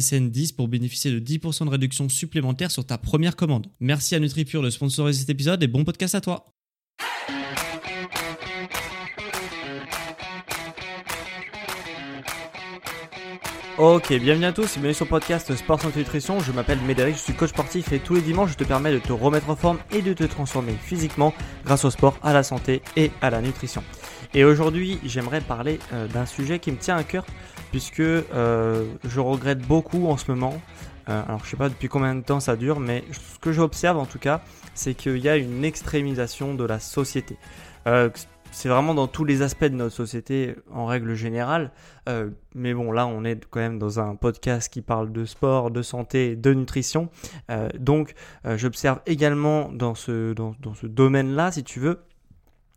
SSN 0.00 0.30
10 0.30 0.52
pour 0.52 0.68
bénéficier 0.68 1.10
de 1.10 1.20
10% 1.20 1.66
de 1.66 1.70
réduction 1.70 2.08
supplémentaire 2.08 2.70
sur 2.70 2.84
ta 2.84 2.98
première 2.98 3.36
commande. 3.36 3.68
Merci 3.80 4.14
à 4.14 4.18
NutriPure 4.18 4.62
de 4.62 4.70
sponsoriser 4.70 5.20
cet 5.20 5.30
épisode 5.30 5.62
et 5.62 5.68
bon 5.68 5.84
podcast 5.84 6.14
à 6.14 6.20
toi. 6.20 6.46
Ok, 13.76 14.12
bienvenue 14.12 14.44
à 14.44 14.52
tous, 14.52 14.74
bienvenue 14.74 14.94
sur 14.94 15.04
le 15.04 15.10
podcast 15.10 15.52
Sport 15.56 15.82
Santé 15.82 15.98
Nutrition. 15.98 16.38
Je 16.38 16.52
m'appelle 16.52 16.80
Médéric, 16.82 17.16
je 17.16 17.20
suis 17.22 17.32
coach 17.32 17.50
sportif 17.50 17.92
et 17.92 17.98
tous 17.98 18.14
les 18.14 18.20
dimanches 18.20 18.52
je 18.52 18.56
te 18.56 18.62
permets 18.62 18.92
de 18.92 19.00
te 19.00 19.12
remettre 19.12 19.50
en 19.50 19.56
forme 19.56 19.78
et 19.90 20.00
de 20.00 20.12
te 20.12 20.22
transformer 20.22 20.74
physiquement 20.80 21.34
grâce 21.64 21.84
au 21.84 21.90
sport, 21.90 22.16
à 22.22 22.32
la 22.32 22.44
santé 22.44 22.82
et 22.96 23.10
à 23.20 23.30
la 23.30 23.42
nutrition. 23.42 23.82
Et 24.32 24.44
aujourd'hui, 24.44 25.00
j'aimerais 25.04 25.40
parler 25.40 25.80
euh, 25.92 26.06
d'un 26.06 26.24
sujet 26.24 26.60
qui 26.60 26.70
me 26.70 26.76
tient 26.76 26.96
à 26.96 27.02
cœur 27.02 27.26
puisque 27.74 27.98
euh, 27.98 28.86
je 29.02 29.18
regrette 29.18 29.58
beaucoup 29.58 30.06
en 30.06 30.16
ce 30.16 30.30
moment. 30.30 30.62
Euh, 31.08 31.24
alors 31.26 31.44
je 31.44 31.50
sais 31.50 31.56
pas 31.56 31.68
depuis 31.68 31.88
combien 31.88 32.14
de 32.14 32.20
temps 32.20 32.38
ça 32.38 32.54
dure, 32.54 32.78
mais 32.78 33.02
ce 33.10 33.40
que 33.40 33.50
j'observe 33.50 33.98
en 33.98 34.06
tout 34.06 34.20
cas, 34.20 34.42
c'est 34.74 34.94
qu'il 34.94 35.16
y 35.16 35.28
a 35.28 35.36
une 35.36 35.64
extrémisation 35.64 36.54
de 36.54 36.62
la 36.62 36.78
société. 36.78 37.36
Euh, 37.88 38.10
c'est 38.52 38.68
vraiment 38.68 38.94
dans 38.94 39.08
tous 39.08 39.24
les 39.24 39.42
aspects 39.42 39.64
de 39.64 39.74
notre 39.74 39.96
société 39.96 40.54
en 40.70 40.86
règle 40.86 41.14
générale. 41.14 41.72
mais 42.54 42.74
bon, 42.74 42.92
là, 42.92 43.08
on 43.08 43.24
est 43.24 43.44
quand 43.50 43.58
même 43.58 43.80
dans 43.80 43.98
un 43.98 44.14
podcast 44.14 44.72
qui 44.72 44.80
parle 44.80 45.10
de 45.10 45.24
sport, 45.24 45.72
de 45.72 45.82
santé, 45.82 46.36
de 46.36 46.54
nutrition. 46.54 47.08
donc, 47.76 48.14
j'observe 48.54 49.00
également 49.06 49.72
dans 49.72 49.96
ce, 49.96 50.32
dans 50.34 50.74
ce 50.80 50.86
domaine-là, 50.86 51.50
si 51.50 51.64
tu 51.64 51.80
veux, 51.80 51.98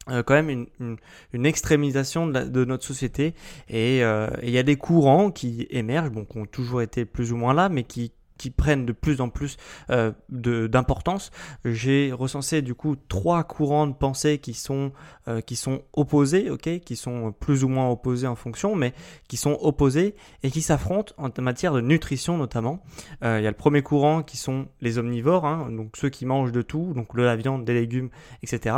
euh, 0.09 0.23
quand 0.23 0.33
même 0.33 0.49
une, 0.49 0.97
une, 1.33 1.45
extrémisation 1.45 2.27
de, 2.27 2.65
notre 2.65 2.83
société. 2.83 3.33
Euh, 3.73 4.29
et 4.41 4.47
il 4.47 4.53
y 4.53 4.57
a 4.57 4.63
des 4.63 4.75
courants 4.75 5.31
qui 5.31 5.67
émergent, 5.69 6.11
bon, 6.11 6.25
qui 6.25 6.37
ont 6.37 6.45
toujours 6.45 6.81
été 6.81 7.05
plus 7.05 7.31
ou 7.31 7.37
moins 7.37 7.53
là, 7.53 7.69
mais 7.69 7.83
qui, 7.83 8.11
qui 8.37 8.49
prennent 8.49 8.85
de 8.85 8.91
plus 8.91 9.21
en 9.21 9.29
plus 9.29 9.57
euh, 9.89 10.11
d'importance. 10.29 11.31
J'ai 11.65 12.11
recensé 12.11 12.61
du 12.61 12.75
coup 12.75 12.95
trois 13.07 13.43
courants 13.43 13.87
de 13.87 13.93
pensée 13.93 14.37
qui 14.37 14.53
sont, 14.53 14.91
euh, 15.27 15.41
qui 15.41 15.55
sont 15.55 15.81
opposés, 15.93 16.49
ok, 16.49 16.79
qui 16.79 16.95
sont 16.95 17.31
plus 17.31 17.63
ou 17.63 17.67
moins 17.67 17.89
opposés 17.89 18.27
en 18.27 18.35
fonction, 18.35 18.75
mais 18.75 18.93
qui 19.27 19.37
sont 19.37 19.57
opposés 19.61 20.15
et 20.43 20.51
qui 20.51 20.61
s'affrontent 20.61 21.13
en 21.17 21.29
matière 21.41 21.73
de 21.73 21.81
nutrition 21.81 22.37
notamment. 22.37 22.83
Euh, 23.23 23.39
il 23.39 23.43
y 23.43 23.47
a 23.47 23.51
le 23.51 23.57
premier 23.57 23.81
courant 23.81 24.23
qui 24.23 24.37
sont 24.37 24.67
les 24.81 24.97
omnivores, 24.97 25.45
hein, 25.45 25.69
donc 25.71 25.97
ceux 25.97 26.09
qui 26.09 26.25
mangent 26.25 26.51
de 26.51 26.61
tout, 26.61 26.93
donc 26.93 27.15
de 27.15 27.21
la 27.21 27.35
viande, 27.35 27.65
des 27.65 27.73
légumes, 27.73 28.09
etc. 28.43 28.75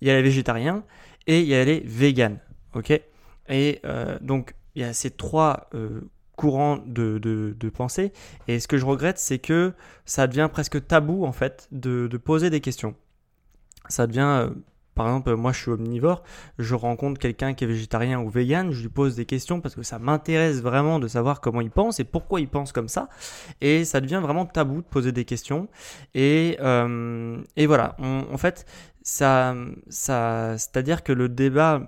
Il 0.00 0.08
y 0.08 0.10
a 0.10 0.14
les 0.14 0.22
végétariens 0.22 0.84
et 1.26 1.40
il 1.40 1.46
y 1.46 1.54
a 1.54 1.64
les 1.64 1.80
véganes, 1.80 2.40
ok. 2.74 3.00
Et 3.48 3.80
euh, 3.84 4.18
donc 4.20 4.54
il 4.74 4.82
y 4.82 4.84
a 4.84 4.92
ces 4.92 5.10
trois 5.10 5.68
courant 6.42 6.78
de, 6.86 7.18
de, 7.18 7.68
pensée. 7.68 8.12
Et 8.48 8.58
ce 8.58 8.66
que 8.66 8.76
je 8.76 8.84
regrette, 8.84 9.18
c'est 9.18 9.38
que 9.38 9.74
ça 10.06 10.26
devient 10.26 10.48
presque 10.52 10.84
tabou, 10.84 11.24
en 11.24 11.30
fait, 11.30 11.68
de, 11.70 12.08
de 12.08 12.16
poser 12.16 12.50
des 12.50 12.60
questions. 12.60 12.94
Ça 13.88 14.08
devient... 14.08 14.48
Euh, 14.48 14.50
par 14.94 15.06
exemple, 15.06 15.34
moi 15.36 15.52
je 15.52 15.60
suis 15.62 15.70
omnivore, 15.70 16.22
je 16.58 16.74
rencontre 16.74 17.18
quelqu'un 17.18 17.54
qui 17.54 17.64
est 17.64 17.66
végétarien 17.66 18.20
ou 18.20 18.28
vegan, 18.28 18.72
je 18.72 18.82
lui 18.82 18.90
pose 18.90 19.16
des 19.16 19.24
questions 19.24 19.62
parce 19.62 19.74
que 19.74 19.82
ça 19.82 19.98
m'intéresse 19.98 20.60
vraiment 20.60 20.98
de 20.98 21.08
savoir 21.08 21.40
comment 21.40 21.62
il 21.62 21.70
pense 21.70 21.98
et 21.98 22.04
pourquoi 22.04 22.42
il 22.42 22.48
pense 22.48 22.72
comme 22.72 22.88
ça. 22.88 23.08
Et 23.62 23.86
ça 23.86 24.02
devient 24.02 24.20
vraiment 24.22 24.44
tabou 24.44 24.82
de 24.82 24.86
poser 24.86 25.12
des 25.12 25.24
questions. 25.24 25.68
Et, 26.12 26.58
euh, 26.60 27.40
et 27.56 27.66
voilà, 27.66 27.96
en 28.00 28.36
fait, 28.36 28.66
ça, 29.02 29.54
ça, 29.88 30.58
c'est-à-dire 30.58 31.02
que 31.02 31.12
le 31.14 31.30
débat 31.30 31.86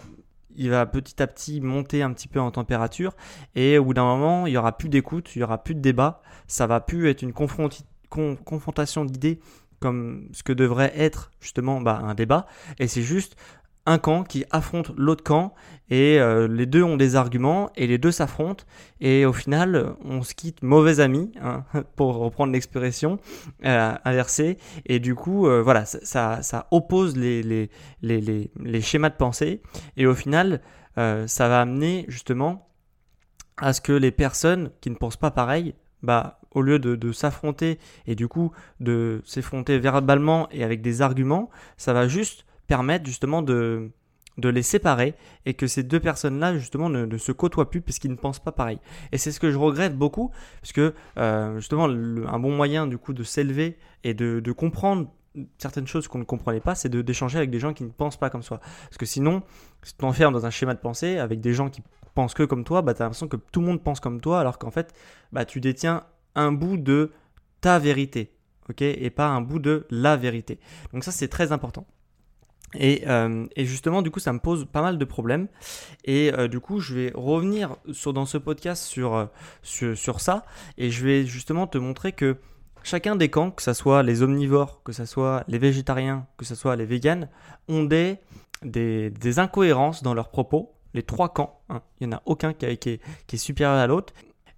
il 0.57 0.71
va 0.71 0.87
petit 0.87 1.23
à 1.23 1.27
petit 1.27 1.61
monter 1.61 2.03
un 2.03 2.13
petit 2.13 2.29
peu 2.29 2.41
en 2.41 2.51
température 2.51 3.15
et 3.55 3.79
au 3.79 3.85
bout 3.85 3.95
d'un 3.95 4.05
moment, 4.05 4.47
il 4.47 4.53
y 4.53 4.57
aura 4.57 4.77
plus 4.77 4.89
d'écoute, 4.89 5.35
il 5.37 5.41
y 5.41 5.43
aura 5.43 5.63
plus 5.63 5.75
de 5.75 5.81
débat, 5.81 6.23
ça 6.47 6.67
va 6.67 6.81
plus 6.81 7.09
être 7.09 7.23
une 7.23 7.33
confrontation 7.33 9.05
d'idées 9.05 9.41
comme 9.81 10.29
ce 10.33 10.43
que 10.43 10.53
devrait 10.53 10.93
être 10.97 11.31
justement 11.41 11.81
bah, 11.81 12.01
un 12.03 12.15
débat. 12.15 12.47
Et 12.79 12.89
c'est 12.89 13.03
juste 13.03 13.37
un 13.87 13.99
camp 13.99 14.25
qui 14.25 14.45
affronte 14.51 14.93
l'autre 14.97 15.23
camp 15.25 15.55
et 15.91 16.19
euh, 16.19 16.49
les 16.49 16.67
deux 16.67 16.83
ont 16.83 16.97
des 16.97 17.17
arguments 17.17 17.71
et 17.77 17.87
les 17.87 17.99
deux 17.99 18.11
s'affrontent 18.11 18.65
et 19.01 19.27
au 19.27 19.33
final 19.33 19.95
on 20.03 20.23
se 20.23 20.35
quitte 20.35 20.63
mauvais 20.63 21.01
amis 21.01 21.33
hein, 21.41 21.65
pour 21.97 22.17
reprendre 22.17 22.53
l'expression 22.53 23.19
euh, 23.65 23.95
inversée 24.05 24.59
et 24.87 24.99
du 24.99 25.15
coup 25.15 25.47
euh, 25.47 25.63
voilà 25.63 25.85
ça, 25.85 26.43
ça, 26.43 26.67
oppose 26.71 27.17
les, 27.17 27.43
les, 27.43 27.71
les, 28.03 28.51
les, 28.59 28.81
schémas 28.81 29.11
de 29.11 29.17
pensée 29.17 29.61
et 29.97 30.07
au 30.07 30.15
final 30.15 30.61
ça 30.97 31.49
va 31.49 31.61
amener 31.61 32.05
justement 32.07 32.69
à 33.57 33.73
ce 33.73 33.81
que 33.81 33.93
les 33.93 34.13
personnes 34.13 34.71
qui 34.81 34.91
ne 34.91 34.95
pensent 34.95 35.17
pas 35.17 35.33
pareil 35.33 35.75
bah, 36.05 36.39
au 36.53 36.63
lieu 36.63 36.79
de, 36.79 36.97
de 36.97 37.13
s'affronter 37.13 37.79
et 38.07 38.15
du 38.15 38.29
coup 38.29 38.53
de 38.81 39.23
s'effronter 39.25 39.79
verbalement 39.79 40.49
et 40.51 40.63
avec 40.65 40.83
des 40.83 41.03
arguments, 41.03 41.51
ça 41.77 41.93
va 41.93 42.09
juste 42.09 42.47
permettre 42.67 43.07
justement 43.07 43.43
de, 43.43 43.91
de 44.39 44.49
les 44.49 44.63
séparer 44.63 45.15
et 45.47 45.55
que 45.55 45.67
ces 45.67 45.83
deux 45.83 46.01
personnes-là 46.01 46.57
justement 46.59 46.89
ne, 46.89 47.17
se 47.17 47.33
côtoient 47.33 47.71
plus 47.71 47.81
parce 47.81 47.99
qu'ils 47.99 48.11
ne 48.11 48.17
pensent 48.17 48.43
pas 48.43 48.53
pareil. 48.53 48.79
Et 49.13 49.19
c'est 49.19 49.33
ce 49.33 49.41
que 49.41 49.51
je 49.51 49.59
regrette 49.59 49.97
beaucoup 49.97 50.31
parce 50.61 50.73
que 50.73 50.95
euh, 51.19 51.57
justement 51.57 51.85
un 51.85 52.39
bon 52.39 52.55
moyen 52.55 52.87
du 52.87 52.99
coup 52.99 53.13
de 53.13 53.23
s'élever 53.23 53.79
et 54.03 54.15
de, 54.15 54.41
de, 54.41 54.53
comprendre 54.53 55.11
certaines 55.59 55.87
choses 55.87 56.09
qu'on 56.09 56.19
ne 56.19 56.25
comprenait 56.25 56.61
pas, 56.61 56.75
c'est 56.75 56.89
d'échanger 56.89 57.39
avec 57.39 57.51
des 57.51 57.59
gens 57.59 57.73
qui 57.73 57.85
ne 57.85 57.91
pensent 57.91 58.17
pas 58.19 58.31
comme 58.31 58.43
soi. 58.43 58.59
Parce 58.59 58.99
que 58.99 59.07
sinon, 59.07 59.43
si 59.83 59.93
tu 59.93 59.99
t'enfermes 59.99 60.33
dans 60.33 60.47
un 60.47 60.51
schéma 60.51 60.75
de 60.75 60.81
pensée 60.81 61.19
avec 61.19 61.41
des 61.41 61.55
gens 61.55 61.71
qui 61.71 61.83
pensent 62.15 62.35
que 62.35 62.45
comme 62.45 62.65
toi, 62.65 62.83
bah, 62.83 62.95
tu 62.95 63.03
as 63.03 63.07
l'impression 63.07 63.29
que 63.29 63.37
tout 63.37 63.61
le 63.61 63.67
monde 63.67 63.83
pense 63.83 64.01
comme 64.01 64.21
toi 64.21 64.41
alors 64.41 64.59
qu'en 64.59 64.71
fait, 64.71 64.95
bah, 65.33 65.45
tu 65.45 65.61
détiens 65.61 66.05
un 66.35 66.53
bout 66.53 66.77
de 66.77 67.13
ta 67.61 67.79
vérité. 67.79 68.33
ok 68.69 68.83
et 68.83 69.11
pas 69.11 69.29
un 69.29 69.41
bout 69.41 69.59
de 69.59 69.87
la 69.91 70.17
vérité. 70.17 70.61
Donc 70.93 71.05
ça 71.05 71.13
c'est 71.13 71.29
très 71.29 71.53
important. 71.53 71.87
Euh, 72.81 73.47
et, 73.57 73.65
justement, 73.65 74.03
du 74.03 74.11
coup, 74.11 74.21
ça 74.21 74.33
me 74.33 74.39
pose 74.39 74.67
pas 74.67 74.83
mal 74.83 74.99
de 74.99 75.05
problèmes. 75.05 75.49
Et 76.05 76.33
euh, 76.35 76.49
du 76.49 76.61
coup, 76.61 76.81
je 76.81 76.95
vais 76.95 77.13
revenir 77.15 77.77
dans 78.07 78.27
ce 78.27 78.39
podcast 78.39 78.85
sur, 78.85 79.15
euh, 79.15 79.27
sur, 79.63 80.21
ça. 80.21 80.45
Et 80.79 80.91
je 80.91 81.05
vais 81.05 81.25
justement 81.25 81.67
te 81.67 81.79
montrer 81.79 82.13
que 82.13 82.37
chacun 82.83 83.17
des 83.17 83.29
camps, 83.29 83.51
que 83.51 83.63
ce 83.63 83.73
soit 83.73 84.03
les 84.03 84.23
omnivores, 84.23 84.83
que 84.83 84.93
ce 84.93 85.05
soit 85.05 85.45
les 85.49 85.59
végétariens, 85.59 86.27
que 86.37 86.45
ce 86.45 86.55
soit 86.55 86.77
les 86.77 86.87
véganes, 86.87 87.29
ont 87.69 87.85
des, 87.85 88.19
incohérences 89.39 90.03
dans 90.03 90.15
leurs 90.15 90.31
propos. 90.31 90.71
Les 90.93 91.03
trois 91.03 91.33
camps, 91.33 91.61
hein. 91.71 91.83
il 92.01 92.07
n'y 92.07 92.15
en 92.15 92.19
a 92.19 92.23
aucun 92.25 92.53
qui, 92.53 92.67
est, 92.67 93.37
supérieur 93.37 93.79
à 93.79 93.87
l'autre. 93.89 94.13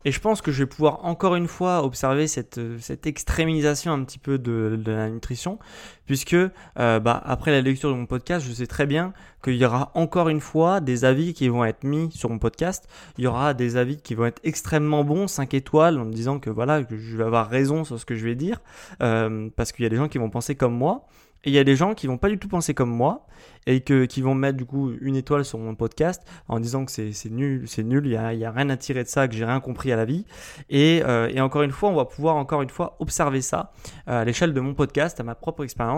Et 0.04 0.12
je 0.12 0.20
pense 0.20 0.42
que 0.42 0.52
je 0.52 0.62
vais 0.62 0.66
pouvoir 0.66 1.04
encore 1.04 1.34
une 1.34 1.48
fois 1.48 1.82
observer 1.82 2.28
cette, 2.28 2.58
extrémisation 3.06 3.92
un 3.92 4.04
petit 4.04 4.18
peu 4.18 4.38
de 4.38 4.78
la 4.86 5.08
nutrition, 5.08 5.58
puisque 6.06 6.34
euh, 6.34 7.00
bah, 7.00 7.22
après 7.24 7.50
la 7.50 7.60
lecture 7.60 7.90
de 7.90 7.94
mon 7.94 8.06
podcast, 8.06 8.46
je 8.46 8.52
sais 8.52 8.66
très 8.66 8.86
bien 8.86 9.12
qu'il 9.44 9.56
y 9.56 9.64
aura 9.64 9.90
encore 9.94 10.28
une 10.28 10.40
fois 10.40 10.80
des 10.80 11.04
avis 11.04 11.34
qui 11.34 11.48
vont 11.48 11.64
être 11.64 11.84
mis 11.84 12.10
sur 12.12 12.30
mon 12.30 12.38
podcast. 12.38 12.88
Il 13.18 13.24
y 13.24 13.26
aura 13.26 13.54
des 13.54 13.76
avis 13.76 13.96
qui 13.98 14.14
vont 14.14 14.26
être 14.26 14.40
extrêmement 14.44 15.04
bons, 15.04 15.28
5 15.28 15.54
étoiles, 15.54 15.98
en 15.98 16.04
me 16.04 16.12
disant 16.12 16.38
que 16.38 16.50
voilà, 16.50 16.82
que 16.82 16.96
je 16.96 17.16
vais 17.16 17.24
avoir 17.24 17.48
raison 17.48 17.84
sur 17.84 17.98
ce 17.98 18.06
que 18.06 18.14
je 18.14 18.24
vais 18.24 18.34
dire, 18.34 18.60
euh, 19.02 19.48
parce 19.56 19.72
qu'il 19.72 19.82
y 19.82 19.86
a 19.86 19.90
des 19.90 19.96
gens 19.96 20.08
qui 20.08 20.18
vont 20.18 20.30
penser 20.30 20.54
comme 20.54 20.74
moi. 20.74 21.06
Et 21.44 21.50
il 21.50 21.52
y 21.52 21.58
a 21.58 21.64
des 21.64 21.76
gens 21.76 21.94
qui 21.94 22.08
vont 22.08 22.18
pas 22.18 22.28
du 22.28 22.38
tout 22.38 22.48
penser 22.48 22.74
comme 22.74 22.90
moi 22.90 23.24
et 23.66 23.80
qui 23.80 24.20
vont 24.20 24.34
mettre 24.34 24.56
du 24.56 24.64
coup 24.64 24.92
une 25.00 25.14
étoile 25.14 25.44
sur 25.44 25.58
mon 25.58 25.76
podcast 25.76 26.22
en 26.48 26.58
disant 26.58 26.84
que 26.84 26.90
c'est 26.90 27.30
nul, 27.30 27.64
c'est 27.66 27.84
nul, 27.84 28.06
il 28.06 28.12
y 28.12 28.16
a, 28.16 28.34
y 28.34 28.44
a, 28.44 28.50
rien 28.50 28.68
à 28.70 28.76
tirer 28.76 29.04
de 29.04 29.08
ça, 29.08 29.28
que 29.28 29.34
j'ai 29.34 29.44
rien 29.44 29.60
compris 29.60 29.92
à 29.92 29.96
la 29.96 30.04
vie. 30.04 30.24
Et, 30.70 31.02
euh, 31.04 31.30
encore 31.38 31.62
une 31.62 31.70
fois, 31.70 31.90
on 31.90 31.94
va 31.94 32.04
pouvoir 32.04 32.34
encore 32.34 32.62
une 32.62 32.70
fois 32.70 32.96
observer 32.98 33.42
ça 33.42 33.72
à 34.06 34.24
l'échelle 34.24 34.54
de 34.54 34.60
mon 34.60 34.74
podcast, 34.74 35.20
à 35.20 35.22
ma 35.22 35.36
propre 35.36 35.62
expérience 35.62 35.95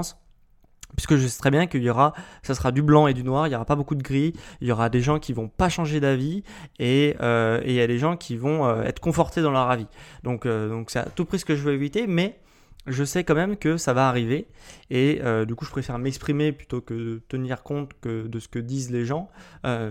puisque 0.96 1.16
je 1.16 1.26
sais 1.26 1.38
très 1.38 1.50
bien 1.50 1.66
qu'il 1.66 1.82
y 1.82 1.90
aura, 1.90 2.14
ça 2.42 2.54
sera 2.54 2.72
du 2.72 2.82
blanc 2.82 3.06
et 3.06 3.14
du 3.14 3.24
noir, 3.24 3.46
il 3.46 3.50
n'y 3.50 3.56
aura 3.56 3.64
pas 3.64 3.76
beaucoup 3.76 3.94
de 3.94 4.02
gris, 4.02 4.32
il 4.60 4.68
y 4.68 4.72
aura 4.72 4.88
des 4.88 5.00
gens 5.00 5.18
qui 5.18 5.32
vont 5.32 5.48
pas 5.48 5.68
changer 5.68 6.00
d'avis 6.00 6.42
et, 6.78 7.16
euh, 7.20 7.60
et 7.62 7.70
il 7.70 7.74
y 7.74 7.80
a 7.80 7.86
des 7.86 7.98
gens 7.98 8.16
qui 8.16 8.36
vont 8.36 8.66
euh, 8.66 8.82
être 8.82 9.00
confortés 9.00 9.42
dans 9.42 9.50
leur 9.50 9.70
avis. 9.70 9.86
Donc 10.22 10.46
euh, 10.46 10.68
donc 10.68 10.90
c'est 10.90 11.00
à 11.00 11.04
tout 11.04 11.24
prix 11.24 11.38
ce 11.38 11.44
que 11.44 11.56
je 11.56 11.62
veux 11.62 11.74
éviter, 11.74 12.06
mais 12.06 12.38
je 12.86 13.04
sais 13.04 13.22
quand 13.22 13.34
même 13.34 13.58
que 13.58 13.76
ça 13.76 13.92
va 13.92 14.08
arriver 14.08 14.48
et 14.88 15.20
du 15.46 15.54
coup 15.54 15.66
je 15.66 15.70
préfère 15.70 15.98
m'exprimer 15.98 16.52
plutôt 16.52 16.80
que 16.80 16.94
de 16.94 17.22
tenir 17.28 17.62
compte 17.62 17.90
que 18.00 18.26
de 18.26 18.38
ce 18.38 18.48
que 18.48 18.58
disent 18.58 18.90
les 18.90 19.04
gens 19.04 19.28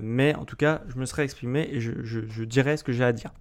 mais 0.01 0.33
en 0.33 0.45
tout 0.45 0.55
cas 0.55 0.81
je 0.87 0.97
me 0.97 1.05
serai 1.05 1.21
exprimé 1.21 1.69
et 1.71 1.79
je 1.79 2.43
dirai 2.43 2.75
ce 2.75 2.83
que 2.83 2.93
j'ai 2.93 3.03
à 3.03 3.13
dire 3.13 3.31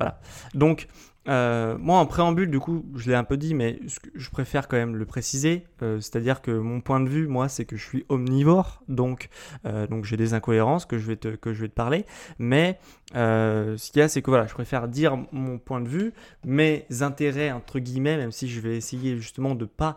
voilà 0.00 0.20
donc 0.54 0.88
euh, 1.26 1.76
moi, 1.78 1.98
en 1.98 2.06
préambule, 2.06 2.50
du 2.50 2.60
coup, 2.60 2.84
je 2.96 3.08
l'ai 3.08 3.16
un 3.16 3.24
peu 3.24 3.36
dit, 3.36 3.54
mais 3.54 3.80
je 4.14 4.30
préfère 4.30 4.68
quand 4.68 4.76
même 4.76 4.96
le 4.96 5.04
préciser. 5.06 5.64
Euh, 5.82 6.00
C'est-à-dire 6.00 6.42
que 6.42 6.50
mon 6.50 6.80
point 6.80 7.00
de 7.00 7.08
vue, 7.08 7.26
moi, 7.26 7.48
c'est 7.48 7.64
que 7.64 7.76
je 7.76 7.84
suis 7.84 8.04
omnivore, 8.08 8.82
donc, 8.88 9.28
euh, 9.64 9.86
donc 9.86 10.04
j'ai 10.04 10.16
des 10.16 10.34
incohérences 10.34 10.84
que 10.84 10.98
je 10.98 11.06
vais 11.06 11.16
te, 11.16 11.66
parler. 11.66 12.04
Mais 12.38 12.78
ce 13.14 13.90
qu'il 13.90 14.00
y 14.00 14.02
a, 14.02 14.08
c'est 14.08 14.22
que 14.22 14.30
voilà, 14.30 14.46
je 14.46 14.54
préfère 14.54 14.88
dire 14.88 15.16
mon 15.32 15.58
point 15.58 15.80
de 15.80 15.88
vue, 15.88 16.12
mes 16.44 16.86
intérêts 17.00 17.52
entre 17.52 17.78
guillemets, 17.78 18.16
même 18.16 18.32
si 18.32 18.48
je 18.48 18.60
vais 18.60 18.76
essayer 18.76 19.16
justement 19.16 19.54
de 19.54 19.64
pas 19.64 19.96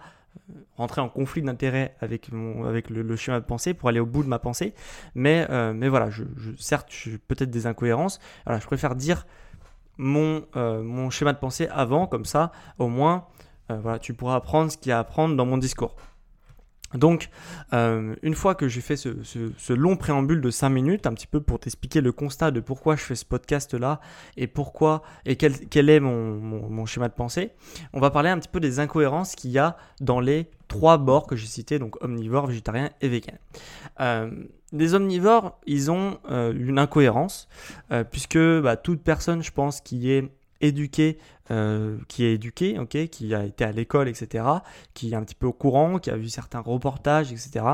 rentrer 0.78 1.02
en 1.02 1.10
conflit 1.10 1.42
d'intérêts 1.42 1.96
avec, 2.00 2.30
le, 2.30 3.02
le, 3.02 3.16
schéma 3.16 3.40
de 3.40 3.46
pensée 3.46 3.74
pour 3.74 3.90
aller 3.90 4.00
au 4.00 4.06
bout 4.06 4.24
de 4.24 4.30
ma 4.30 4.40
pensée. 4.40 4.74
Mais, 5.16 5.46
voilà, 5.90 6.10
je, 6.10 6.24
je, 6.38 6.52
certes, 6.58 6.88
j'ai 6.90 7.18
peut-être 7.18 7.50
des 7.50 7.66
incohérences. 7.66 8.20
Voilà, 8.46 8.60
je 8.60 8.66
préfère 8.66 8.96
dire 8.96 9.26
mon, 9.98 10.46
euh, 10.56 10.82
mon 10.82 11.10
schéma 11.10 11.34
de 11.34 11.40
pensée 11.40 11.68
avant, 11.72 12.08
comme 12.08 12.26
ça, 12.26 12.52
au 12.78 12.88
moins, 12.88 13.26
euh, 13.72 13.80
voilà, 13.82 14.00
tu 14.00 14.14
pourras 14.14 14.36
apprendre 14.36 14.72
ce 14.72 14.78
qu'il 14.78 14.90
y 14.90 14.94
a 14.94 14.98
à 14.98 15.02
apprendre 15.02 15.36
dans 15.36 15.46
mon 15.46 15.58
discours. 15.58 15.96
Donc, 16.94 17.30
euh, 17.74 18.16
une 18.22 18.36
fois 18.36 18.56
que 18.56 18.68
j'ai 18.68 18.82
fait 18.82 18.96
ce, 18.96 19.74
long 19.74 19.98
préambule 19.98 20.42
de 20.42 20.50
5 20.50 20.70
minutes, 20.70 21.06
un 21.06 21.14
petit 21.14 21.28
peu 21.28 21.42
pour 21.42 21.60
t'expliquer 21.60 22.02
le 22.02 22.12
constat 22.12 22.52
de 22.52 22.60
pourquoi 22.60 22.96
je 22.96 23.02
fais 23.02 23.16
ce 23.16 23.26
podcast-là 23.26 24.00
et 24.38 24.48
pourquoi 24.48 25.04
et 25.26 25.36
quel, 25.36 25.90
est 25.90 26.00
mon, 26.00 26.86
schéma 26.86 27.10
de 27.10 27.14
pensée, 27.14 27.52
on 27.94 28.00
va 28.00 28.10
parler 28.10 28.30
un 28.30 28.40
petit 28.40 28.50
peu 28.50 28.60
des 28.60 28.80
incohérences 28.80 29.36
qu'il 29.36 29.52
y 29.52 29.58
a 29.58 29.76
dans 30.00 30.20
les 30.20 30.50
trois 30.68 30.98
bords 30.98 31.28
que 31.28 31.36
j'ai 31.36 31.48
cités, 31.48 31.80
donc 31.80 32.02
omnivore, 32.04 32.48
végétarien 32.48 32.90
et 33.02 33.10
vegan. 33.10 33.38
Euh, 34.00 34.32
les 34.72 34.94
omnivores, 34.94 35.60
ils 35.66 35.92
ont 35.92 36.20
euh, 36.30 36.54
une 36.54 36.80
incohérence, 36.80 37.48
puisque 38.12 38.38
bah, 38.38 38.78
toute 38.78 39.02
personne, 39.02 39.44
je 39.44 39.52
pense, 39.52 39.82
qui 39.82 40.12
est 40.12 40.30
éduqué, 40.62 41.18
euh, 41.50 41.98
qui 42.10 42.26
est 42.26 42.34
éduqué, 42.34 42.78
ok, 42.78 43.08
qui 43.08 43.34
a 43.34 43.46
été 43.46 43.64
à 43.64 43.72
l'école, 43.72 44.10
etc., 44.10 44.44
qui 44.94 45.12
est 45.12 45.16
un 45.16 45.24
petit 45.24 45.36
peu 45.36 45.48
au 45.48 45.54
courant, 45.54 45.98
qui 45.98 46.10
a 46.10 46.18
vu 46.18 46.28
certains 46.28 46.60
reportages, 46.60 47.32
etc. 47.32 47.66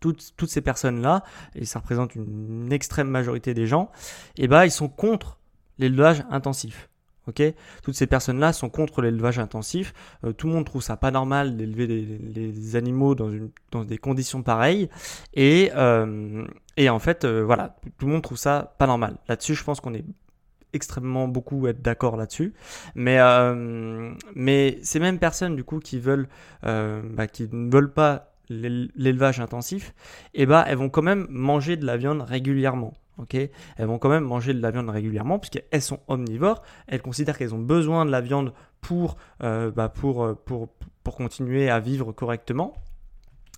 Toutes, 0.00 0.32
toutes 0.36 0.48
ces 0.48 0.62
personnes-là, 0.62 1.24
et 1.54 1.66
ça 1.66 1.80
représente 1.80 2.14
une, 2.14 2.72
extrême 2.72 3.08
majorité 3.08 3.52
des 3.52 3.66
gens, 3.66 3.90
eh 4.38 4.48
ben, 4.48 4.64
ils 4.64 4.70
sont 4.70 4.88
contre 4.88 5.38
l'élevage 5.78 6.24
intensif. 6.30 6.88
Ok, 7.26 7.42
toutes 7.82 7.94
ces 7.94 8.06
personnes-là 8.06 8.52
sont 8.52 8.68
contre 8.68 9.00
l'élevage 9.00 9.38
intensif. 9.38 9.94
Euh, 10.24 10.32
tout 10.32 10.46
le 10.46 10.52
monde 10.52 10.66
trouve 10.66 10.82
ça 10.82 10.98
pas 10.98 11.10
normal 11.10 11.56
d'élever 11.56 11.86
les, 11.86 12.76
animaux 12.76 13.14
dans, 13.14 13.30
une, 13.30 13.50
dans 13.72 13.84
des 13.84 13.96
conditions 13.96 14.42
pareilles. 14.42 14.90
Et, 15.32 15.70
euh, 15.74 16.46
et 16.76 16.90
en 16.90 16.98
fait, 16.98 17.24
voilà, 17.26 17.76
tout 17.98 18.06
le 18.06 18.12
monde 18.12 18.22
trouve 18.22 18.36
ça 18.36 18.74
pas 18.78 18.86
normal. 18.86 19.16
Là-dessus, 19.28 19.54
je 19.54 19.64
pense 19.64 19.80
qu'on 19.80 19.94
est 19.94 20.04
extrêmement 20.74 21.28
beaucoup 21.28 21.66
être 21.66 21.82
d'accord 21.82 22.16
là-dessus. 22.16 22.54
Mais, 22.94 23.18
euh, 23.20 24.12
mais 24.34 24.78
ces 24.82 25.00
mêmes 25.00 25.18
personnes, 25.18 25.56
du 25.56 25.64
coup, 25.64 25.78
qui 25.78 25.98
veulent, 25.98 26.28
euh, 26.66 27.02
bah, 27.04 27.26
qui 27.26 27.48
ne 27.50 27.70
veulent 27.70 27.92
pas 27.92 28.34
l'élevage 28.50 29.40
intensif, 29.40 29.94
eh 30.34 30.44
bah, 30.44 30.64
elles 30.68 30.76
vont 30.76 30.90
quand 30.90 31.02
même 31.02 31.26
manger 31.30 31.76
de 31.76 31.86
la 31.86 31.96
viande 31.96 32.20
régulièrement. 32.20 32.92
ok? 33.18 33.34
Elles 33.34 33.86
vont 33.86 33.98
quand 33.98 34.10
même 34.10 34.24
manger 34.24 34.52
de 34.52 34.60
la 34.60 34.70
viande 34.70 34.90
régulièrement 34.90 35.38
puisqu'elles 35.38 35.82
sont 35.82 36.00
omnivores. 36.08 36.62
Elles 36.86 37.00
considèrent 37.00 37.38
qu'elles 37.38 37.54
ont 37.54 37.58
besoin 37.58 38.04
de 38.04 38.10
la 38.10 38.20
viande 38.20 38.52
pour, 38.82 39.16
euh, 39.42 39.70
bah, 39.70 39.88
pour, 39.88 40.36
pour, 40.44 40.68
pour 41.02 41.16
continuer 41.16 41.70
à 41.70 41.80
vivre 41.80 42.12
correctement. 42.12 42.74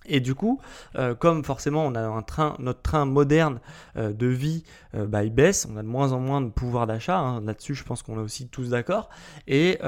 Et 0.07 0.19
du 0.19 0.35
coup, 0.35 0.59
euh, 0.95 1.15
comme 1.15 1.43
forcément 1.43 1.85
on 1.85 1.93
a 1.95 2.01
un 2.01 2.21
train, 2.21 2.55
notre 2.59 2.81
train 2.81 3.05
moderne 3.05 3.59
euh, 3.97 4.13
de 4.13 4.27
vie, 4.27 4.63
euh, 4.95 5.05
bah, 5.05 5.23
il 5.23 5.33
baisse, 5.33 5.67
on 5.71 5.77
a 5.77 5.83
de 5.83 5.87
moins 5.87 6.13
en 6.13 6.19
moins 6.19 6.41
de 6.41 6.49
pouvoir 6.49 6.87
d'achat. 6.87 7.19
Hein, 7.19 7.41
Là-dessus, 7.41 7.75
je 7.75 7.83
pense 7.83 8.03
qu'on 8.03 8.17
est 8.17 8.23
aussi 8.23 8.47
tous 8.47 8.69
d'accord. 8.69 9.09
Et, 9.47 9.79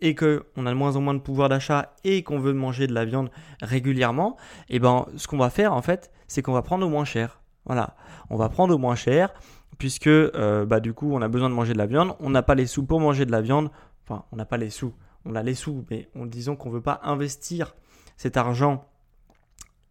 et 0.00 0.14
que 0.14 0.44
on 0.56 0.66
a 0.66 0.70
de 0.70 0.74
moins 0.74 0.96
en 0.96 1.00
moins 1.00 1.14
de 1.14 1.20
pouvoir 1.20 1.48
d'achat 1.48 1.94
et 2.04 2.22
qu'on 2.22 2.38
veut 2.38 2.52
manger 2.52 2.86
de 2.86 2.94
la 2.94 3.04
viande 3.04 3.30
régulièrement, 3.62 4.36
et 4.68 4.78
ben 4.78 5.06
ce 5.16 5.26
qu'on 5.26 5.38
va 5.38 5.50
faire 5.50 5.72
en 5.72 5.82
fait, 5.82 6.10
c'est 6.28 6.42
qu'on 6.42 6.52
va 6.52 6.62
prendre 6.62 6.86
au 6.86 6.88
moins 6.88 7.04
cher. 7.04 7.40
Voilà, 7.64 7.94
on 8.30 8.36
va 8.36 8.48
prendre 8.48 8.74
au 8.74 8.78
moins 8.78 8.94
cher 8.94 9.32
puisque 9.78 10.10
bah, 10.10 10.80
du 10.80 10.92
coup 10.92 11.12
on 11.12 11.22
a 11.22 11.28
besoin 11.28 11.48
de 11.48 11.54
manger 11.54 11.72
de 11.72 11.78
la 11.78 11.86
viande, 11.86 12.14
on 12.20 12.30
n'a 12.30 12.42
pas 12.42 12.54
les 12.54 12.66
sous 12.66 12.84
pour 12.84 13.00
manger 13.00 13.24
de 13.26 13.32
la 13.32 13.40
viande. 13.40 13.70
Enfin, 14.04 14.24
on 14.32 14.36
n'a 14.36 14.44
pas 14.44 14.56
les 14.56 14.70
sous, 14.70 14.92
on 15.24 15.34
a 15.34 15.42
les 15.42 15.54
sous, 15.54 15.84
mais 15.90 16.08
en 16.18 16.26
disant 16.26 16.56
qu'on 16.56 16.70
veut 16.70 16.80
pas 16.80 17.00
investir 17.04 17.74
cet 18.16 18.36
argent 18.36 18.89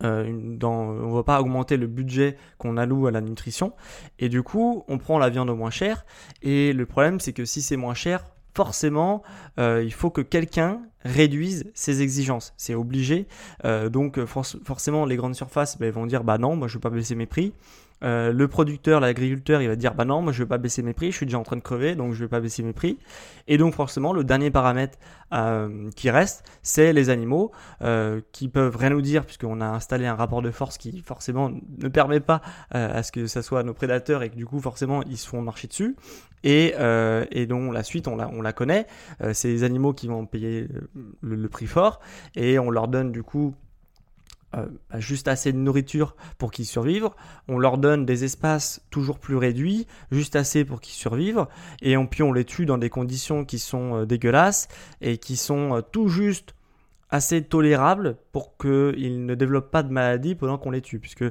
euh, 0.03 0.57
on 0.63 1.11
va 1.11 1.23
pas 1.23 1.41
augmenter 1.41 1.77
le 1.77 1.87
budget 1.87 2.37
qu'on 2.57 2.77
alloue 2.77 3.07
à 3.07 3.11
la 3.11 3.21
nutrition. 3.21 3.73
Et 4.17 4.29
du 4.29 4.43
coup, 4.43 4.83
on 4.87 4.97
prend 4.97 5.17
la 5.17 5.29
viande 5.29 5.49
au 5.49 5.55
moins 5.55 5.71
cher. 5.71 6.05
Et 6.41 6.73
le 6.73 6.85
problème, 6.85 7.19
c'est 7.19 7.33
que 7.33 7.45
si 7.45 7.61
c'est 7.61 7.77
moins 7.77 7.93
cher, 7.93 8.25
forcément, 8.55 9.23
euh, 9.59 9.83
il 9.83 9.93
faut 9.93 10.09
que 10.09 10.21
quelqu'un 10.21 10.81
réduise 11.03 11.71
ses 11.73 12.01
exigences. 12.01 12.53
C'est 12.57 12.75
obligé. 12.75 13.27
Euh, 13.65 13.89
donc, 13.89 14.23
for 14.25 14.45
forcément, 14.63 15.05
les 15.05 15.15
grandes 15.15 15.35
surfaces 15.35 15.77
ben, 15.77 15.91
vont 15.91 16.05
dire 16.05 16.23
bah 16.23 16.37
non, 16.37 16.55
moi 16.55 16.67
je 16.67 16.75
veux 16.75 16.79
pas 16.79 16.89
baisser 16.89 17.15
mes 17.15 17.25
prix. 17.25 17.53
Euh, 18.03 18.31
le 18.31 18.47
producteur, 18.47 18.99
l'agriculteur, 18.99 19.61
il 19.61 19.67
va 19.67 19.75
dire 19.75 19.93
bah 19.93 20.05
non, 20.05 20.21
moi 20.21 20.31
je 20.31 20.43
vais 20.43 20.47
pas 20.47 20.57
baisser 20.57 20.81
mes 20.81 20.93
prix, 20.93 21.11
je 21.11 21.17
suis 21.17 21.25
déjà 21.25 21.39
en 21.39 21.43
train 21.43 21.57
de 21.57 21.61
crever, 21.61 21.95
donc 21.95 22.13
je 22.13 22.19
vais 22.19 22.29
pas 22.29 22.39
baisser 22.39 22.63
mes 22.63 22.73
prix. 22.73 22.97
Et 23.47 23.57
donc 23.57 23.73
forcément, 23.73 24.13
le 24.13 24.23
dernier 24.23 24.51
paramètre 24.51 24.97
euh, 25.33 25.89
qui 25.95 26.09
reste, 26.09 26.45
c'est 26.63 26.93
les 26.93 27.09
animaux 27.09 27.51
euh, 27.81 28.21
qui 28.31 28.47
peuvent 28.47 28.75
rien 28.75 28.91
nous 28.91 29.01
dire 29.01 29.25
puisqu'on 29.25 29.61
a 29.61 29.67
installé 29.67 30.05
un 30.05 30.15
rapport 30.15 30.41
de 30.41 30.51
force 30.51 30.77
qui 30.77 31.01
forcément 31.01 31.51
ne 31.51 31.87
permet 31.89 32.19
pas 32.19 32.41
à 32.71 33.03
ce 33.03 33.11
que 33.11 33.27
ça 33.27 33.41
soit 33.41 33.63
nos 33.63 33.73
prédateurs 33.73 34.23
et 34.23 34.29
que 34.29 34.35
du 34.35 34.45
coup 34.45 34.59
forcément 34.59 35.03
ils 35.03 35.17
se 35.17 35.27
font 35.27 35.41
marcher 35.41 35.67
dessus. 35.67 35.95
Et, 36.43 36.73
donc 37.47 37.73
la 37.73 37.83
suite, 37.83 38.07
on 38.07 38.15
la, 38.15 38.29
on 38.29 38.41
la 38.41 38.53
connaît. 38.53 38.87
c'est 39.33 39.49
les 39.49 39.63
animaux 39.63 39.93
qui 39.93 40.07
vont 40.07 40.25
payer 40.25 40.67
le 41.21 41.49
prix 41.49 41.67
fort 41.67 41.99
et 42.35 42.59
on 42.59 42.69
leur 42.69 42.87
donne 42.87 43.11
du 43.11 43.23
coup 43.23 43.55
euh, 44.55 44.65
juste 44.97 45.27
assez 45.27 45.51
de 45.53 45.57
nourriture 45.57 46.15
pour 46.39 46.51
qu'ils 46.51 46.65
survivent. 46.65 47.09
On 47.47 47.59
leur 47.59 47.77
donne 47.77 48.05
des 48.05 48.23
espaces 48.23 48.81
toujours 48.89 49.19
plus 49.19 49.35
réduits, 49.35 49.85
juste 50.11 50.35
assez 50.35 50.65
pour 50.65 50.81
qu'ils 50.81 50.95
survivent. 50.95 51.45
Et 51.83 51.97
on, 51.97 52.07
puis 52.07 52.23
on 52.23 52.33
les 52.33 52.45
tue 52.45 52.65
dans 52.65 52.79
des 52.79 52.89
conditions 52.89 53.45
qui 53.45 53.59
sont 53.59 53.95
euh, 53.95 54.05
dégueulasses 54.05 54.67
et 55.01 55.19
qui 55.19 55.37
sont 55.37 55.75
euh, 55.75 55.81
tout 55.81 56.07
juste 56.07 56.55
assez 57.11 57.43
tolérables 57.43 58.17
pour 58.31 58.57
qu'ils 58.57 59.25
ne 59.25 59.35
développent 59.35 59.71
pas 59.71 59.83
de 59.83 59.91
maladies 59.91 60.33
pendant 60.33 60.57
qu'on 60.57 60.71
les 60.71 60.81
tue. 60.81 60.99
Puisque 60.99 61.25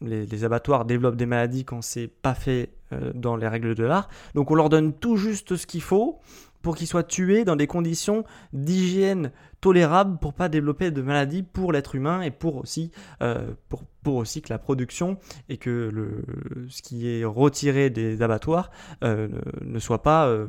les, 0.00 0.44
abattoirs 0.44 0.84
développent 0.84 1.16
des 1.16 1.26
maladies 1.26 1.64
quand 1.64 1.82
c'est 1.82 2.06
pas 2.06 2.34
fait 2.34 2.70
dans 3.14 3.36
les 3.36 3.48
règles 3.48 3.74
de 3.74 3.82
l'art. 3.82 4.08
Donc 4.36 4.52
on 4.52 4.54
leur 4.54 4.68
donne 4.68 4.92
tout 4.92 5.16
juste 5.16 5.56
ce 5.56 5.66
qu'il 5.66 5.82
faut 5.82 6.20
pour 6.62 6.76
qu'ils 6.76 6.86
soient 6.86 7.04
tués 7.04 7.44
dans 7.44 7.56
des 7.56 7.66
conditions 7.66 8.24
d'hygiène 8.52 9.30
tolérables 9.60 10.18
pour 10.18 10.34
pas 10.34 10.48
développer 10.48 10.90
de 10.90 11.02
maladies 11.02 11.42
pour 11.42 11.72
l'être 11.72 11.94
humain 11.94 12.22
et 12.22 12.30
pour 12.30 12.56
aussi 12.56 12.90
euh, 13.22 13.52
pour, 13.68 13.82
pour 14.02 14.16
aussi 14.16 14.40
que 14.42 14.50
la 14.50 14.58
production 14.58 15.18
et 15.48 15.56
que 15.56 15.90
le 15.92 16.24
ce 16.68 16.82
qui 16.82 17.08
est 17.08 17.24
retiré 17.24 17.90
des 17.90 18.22
abattoirs 18.22 18.70
euh, 19.02 19.28
ne, 19.60 19.78
soit 19.78 20.02
pas 20.02 20.28
euh, 20.28 20.46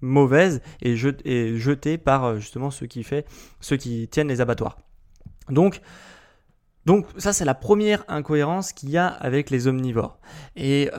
mauvaise 0.00 0.62
et, 0.80 0.96
jet, 0.96 1.20
et 1.26 1.56
jeté 1.58 1.98
par 1.98 2.24
euh, 2.24 2.36
justement 2.38 2.70
ceux 2.70 2.86
qui 2.86 3.02
fait 3.02 3.26
ceux 3.60 3.76
qui 3.76 4.08
tiennent 4.08 4.28
les 4.28 4.40
abattoirs. 4.40 4.78
Donc 5.50 5.80
donc 6.86 7.06
ça 7.18 7.32
c'est 7.32 7.44
la 7.44 7.54
première 7.54 8.04
incohérence 8.08 8.72
qu'il 8.72 8.90
y 8.90 8.96
a 8.96 9.06
avec 9.06 9.50
les 9.50 9.66
omnivores. 9.66 10.18
Et 10.56 10.90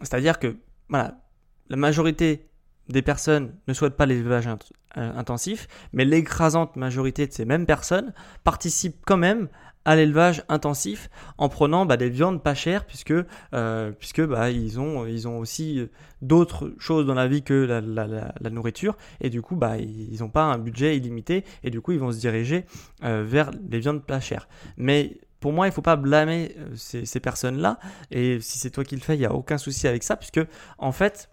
c'est-à-dire 0.00 0.38
que 0.38 0.56
voilà, 0.88 1.20
la 1.68 1.76
majorité 1.76 2.47
des 2.88 3.02
personnes 3.02 3.54
ne 3.66 3.72
souhaitent 3.72 3.96
pas 3.96 4.06
l'élevage 4.06 4.46
euh, 4.46 5.12
intensif, 5.16 5.68
mais 5.92 6.04
l'écrasante 6.04 6.76
majorité 6.76 7.26
de 7.26 7.32
ces 7.32 7.44
mêmes 7.44 7.66
personnes 7.66 8.12
participent 8.44 9.02
quand 9.04 9.16
même 9.16 9.48
à 9.84 9.96
l'élevage 9.96 10.44
intensif 10.48 11.08
en 11.38 11.48
prenant 11.48 11.86
bah, 11.86 11.96
des 11.96 12.10
viandes 12.10 12.42
pas 12.42 12.54
chères 12.54 12.84
puisque, 12.84 13.14
euh, 13.54 13.92
puisque 13.92 14.20
bah, 14.20 14.50
ils, 14.50 14.78
ont, 14.78 15.06
ils 15.06 15.26
ont 15.26 15.38
aussi 15.38 15.88
d'autres 16.20 16.74
choses 16.78 17.06
dans 17.06 17.14
la 17.14 17.26
vie 17.26 17.42
que 17.42 17.54
la, 17.54 18.50
nourriture 18.50 18.98
et 19.22 19.30
du 19.30 19.40
coup 19.40 19.56
bah, 19.56 19.78
ils 19.78 20.18
n'ont 20.20 20.28
pas 20.28 20.42
un 20.42 20.58
budget 20.58 20.96
illimité 20.96 21.44
et 21.64 21.70
du 21.70 21.80
coup 21.80 21.92
ils 21.92 22.00
vont 22.00 22.12
se 22.12 22.18
diriger 22.18 22.66
euh, 23.02 23.24
vers 23.26 23.50
les 23.70 23.78
viandes 23.78 24.04
pas 24.04 24.20
chères. 24.20 24.46
Mais 24.76 25.20
pour 25.40 25.52
moi, 25.52 25.66
il 25.66 25.70
ne 25.70 25.74
faut 25.74 25.82
pas 25.82 25.96
blâmer 25.96 26.54
euh, 26.58 26.74
ces, 26.74 27.20
personnes-là. 27.20 27.78
Et 28.10 28.40
si 28.40 28.58
c'est 28.58 28.70
toi 28.70 28.84
qui 28.84 28.96
le 28.96 29.00
fais, 29.00 29.14
il 29.14 29.20
n'y 29.20 29.26
a 29.26 29.32
aucun 29.32 29.58
souci 29.58 29.86
avec 29.86 30.02
ça, 30.02 30.16
puisque 30.16 30.40
en 30.78 30.92
fait, 30.92 31.30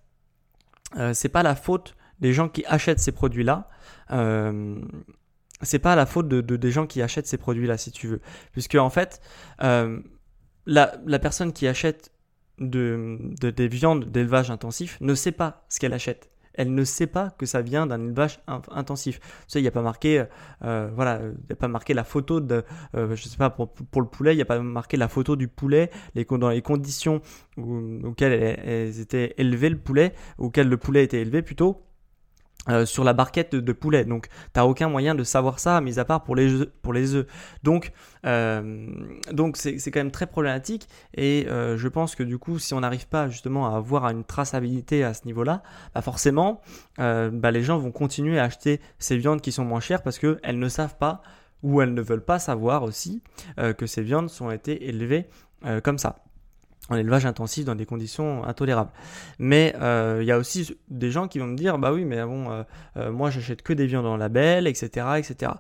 euh, 0.97 1.13
c'est 1.13 1.29
pas 1.29 1.43
la 1.43 1.55
faute 1.55 1.95
des 2.19 2.33
gens 2.33 2.49
qui 2.49 2.65
achètent 2.65 2.99
ces 2.99 3.11
produits-là. 3.11 3.69
Euh, 4.11 4.79
c'est 5.61 5.79
pas 5.79 5.95
la 5.95 6.05
faute 6.05 6.27
de, 6.27 6.41
des 6.41 6.71
gens 6.71 6.85
qui 6.85 7.01
achètent 7.01 7.27
ces 7.27 7.37
produits-là, 7.37 7.77
si 7.77 7.91
tu 7.91 8.07
veux. 8.07 8.21
Puisque 8.51 8.75
en 8.75 8.89
fait, 8.89 9.21
euh, 9.63 9.99
la, 10.65 10.95
la, 11.05 11.19
personne 11.19 11.53
qui 11.53 11.67
achète 11.67 12.11
de, 12.59 13.17
des 13.39 13.67
viandes 13.67 14.05
d'élevage 14.05 14.51
intensif 14.51 14.97
ne 15.01 15.15
sait 15.15 15.31
pas 15.31 15.65
ce 15.69 15.79
qu'elle 15.79 15.93
achète 15.93 16.29
elle 16.57 16.73
ne 16.73 16.83
sait 16.83 17.07
pas 17.07 17.29
que 17.31 17.45
ça 17.45 17.61
vient 17.61 17.87
d'un 17.87 18.01
élevage 18.01 18.39
intensif. 18.71 19.19
Tu 19.19 19.27
sais, 19.47 19.59
il 19.59 19.63
n'y 19.63 19.67
a 19.67 19.71
pas 19.71 19.81
marqué, 19.81 20.25
euh, 20.63 20.89
voilà, 20.95 21.21
il 21.23 21.53
a 21.53 21.55
pas 21.55 21.67
marqué 21.67 21.93
la 21.93 22.03
photo 22.03 22.39
de, 22.39 22.63
euh, 22.95 23.15
je 23.15 23.27
sais 23.27 23.37
pas, 23.37 23.49
pour, 23.49 24.01
le 24.01 24.07
poulet, 24.07 24.33
il 24.33 24.37
n'y 24.37 24.41
a 24.41 24.45
pas 24.45 24.59
marqué 24.59 24.97
la 24.97 25.07
photo 25.07 25.35
du 25.35 25.47
poulet, 25.47 25.91
les, 26.15 26.25
dans 26.25 26.49
les 26.49 26.61
conditions 26.61 27.21
auxquelles 27.57 28.59
elles 28.65 28.99
étaient 28.99 29.33
élevées 29.37 29.69
le 29.69 29.77
poulet, 29.77 30.13
auxquelles 30.37 30.69
le 30.69 30.77
poulet 30.77 31.03
était 31.03 31.21
élevé 31.21 31.41
plutôt. 31.41 31.84
Euh, 32.67 32.85
sur 32.87 33.03
la 33.03 33.13
barquette 33.13 33.53
de, 33.53 33.73
poulet. 33.73 34.05
Donc, 34.05 34.27
tu 34.27 34.33
n'as 34.55 34.65
aucun 34.65 34.89
moyen 34.89 35.13
de 35.13 35.23
savoir 35.23 35.59
ça, 35.59 35.81
mis 35.81 35.99
à 35.99 36.05
part 36.05 36.23
pour 36.23 36.35
les 36.35 36.51
œufs. 36.51 36.67
Pour 36.81 36.93
les 36.93 37.13
œufs. 37.13 37.27
Donc, 37.61 37.91
euh, 38.25 38.87
donc 39.31 39.55
c'est, 39.57 39.77
quand 39.91 39.99
même 39.99 40.09
très 40.09 40.25
problématique. 40.25 40.87
Et 41.13 41.45
euh, 41.47 41.77
je 41.77 41.87
pense 41.87 42.15
que 42.15 42.23
du 42.23 42.39
coup, 42.39 42.57
si 42.57 42.73
on 42.73 42.79
n'arrive 42.79 43.07
pas 43.07 43.29
justement 43.29 43.71
à 43.71 43.77
avoir 43.77 44.09
une 44.09 44.23
traçabilité 44.23 45.03
à 45.03 45.13
ce 45.13 45.25
niveau-là, 45.25 45.61
bah 45.93 46.01
forcément, 46.01 46.61
bah 46.97 47.51
les 47.51 47.61
gens 47.61 47.77
vont 47.77 47.91
continuer 47.91 48.39
à 48.39 48.45
acheter 48.45 48.81
ces 48.97 49.17
viandes 49.17 49.41
qui 49.41 49.51
sont 49.51 49.63
moins 49.63 49.79
chères 49.79 50.01
parce 50.01 50.17
qu'elles 50.17 50.59
ne 50.59 50.69
savent 50.69 50.97
pas 50.97 51.21
ou 51.61 51.81
elles 51.81 51.93
ne 51.93 52.01
veulent 52.01 52.25
pas 52.25 52.39
savoir 52.39 52.83
aussi 52.83 53.21
que 53.57 53.85
ces 53.85 54.01
viandes 54.01 54.29
sont 54.29 54.49
été 54.49 54.87
élevées 54.87 55.27
comme 55.83 55.97
ça 55.97 56.17
en 56.89 56.95
élevage 56.95 57.25
intensif 57.25 57.65
dans 57.65 57.75
des 57.75 57.85
conditions 57.85 58.43
intolérables. 58.43 58.91
Mais 59.39 59.73
euh, 59.81 60.19
il 60.21 60.27
y 60.27 60.31
a 60.31 60.37
aussi 60.37 60.77
des 60.89 61.11
gens 61.11 61.27
qui 61.27 61.39
vont 61.39 61.47
me 61.47 61.55
dire 61.55 61.77
bah 61.77 61.91
oui 61.91 62.05
mais 62.05 62.23
bon 62.23 62.51
euh, 62.51 62.63
euh, 62.97 63.11
moi 63.11 63.29
j'achète 63.31 63.61
que 63.61 63.73
des 63.73 63.87
viandes 63.87 64.05
en 64.05 64.17
label 64.17 64.67
etc 64.67 65.07
etc. 65.17 65.53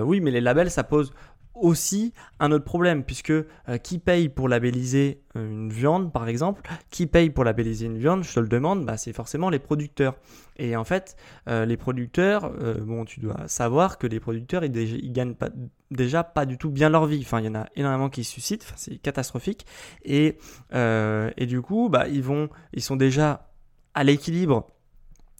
oui 0.00 0.20
mais 0.20 0.30
les 0.30 0.40
labels 0.40 0.70
ça 0.70 0.84
pose 0.84 1.12
aussi 1.60 2.12
un 2.40 2.52
autre 2.52 2.64
problème, 2.64 3.04
puisque 3.04 3.30
euh, 3.30 3.44
qui 3.82 3.98
paye 3.98 4.28
pour 4.28 4.48
labelliser 4.48 5.22
euh, 5.36 5.50
une 5.50 5.70
viande, 5.70 6.12
par 6.12 6.28
exemple, 6.28 6.62
qui 6.90 7.06
paye 7.06 7.30
pour 7.30 7.44
labelliser 7.44 7.86
une 7.86 7.98
viande, 7.98 8.24
je 8.24 8.34
te 8.34 8.40
le 8.40 8.48
demande, 8.48 8.84
bah, 8.84 8.96
c'est 8.96 9.12
forcément 9.12 9.50
les 9.50 9.58
producteurs. 9.58 10.16
Et 10.56 10.76
en 10.76 10.84
fait, 10.84 11.16
euh, 11.48 11.64
les 11.64 11.76
producteurs, 11.76 12.52
bon, 12.82 13.04
tu 13.04 13.20
dois 13.20 13.46
savoir 13.46 13.98
que 13.98 14.06
les 14.06 14.18
producteurs, 14.18 14.64
ils, 14.64 15.12
gagnent 15.12 15.34
pas, 15.34 15.50
déjà 15.90 16.24
pas 16.24 16.46
du 16.46 16.58
tout 16.58 16.70
bien 16.70 16.88
leur 16.88 17.06
vie. 17.06 17.20
Enfin, 17.22 17.40
il 17.40 17.46
y 17.46 17.48
en 17.48 17.54
a 17.54 17.66
énormément 17.76 18.08
qui 18.08 18.24
se 18.24 18.32
suscitent, 18.32 18.72
c'est 18.76 18.98
catastrophique. 18.98 19.66
Et, 20.04 20.38
et 20.74 21.46
du 21.46 21.62
coup, 21.62 21.88
bah, 21.88 22.08
ils, 22.08 22.22
vont, 22.22 22.48
ils 22.72 22.82
sont 22.82 22.96
déjà 22.96 23.50
à 23.94 24.04
l'équilibre 24.04 24.66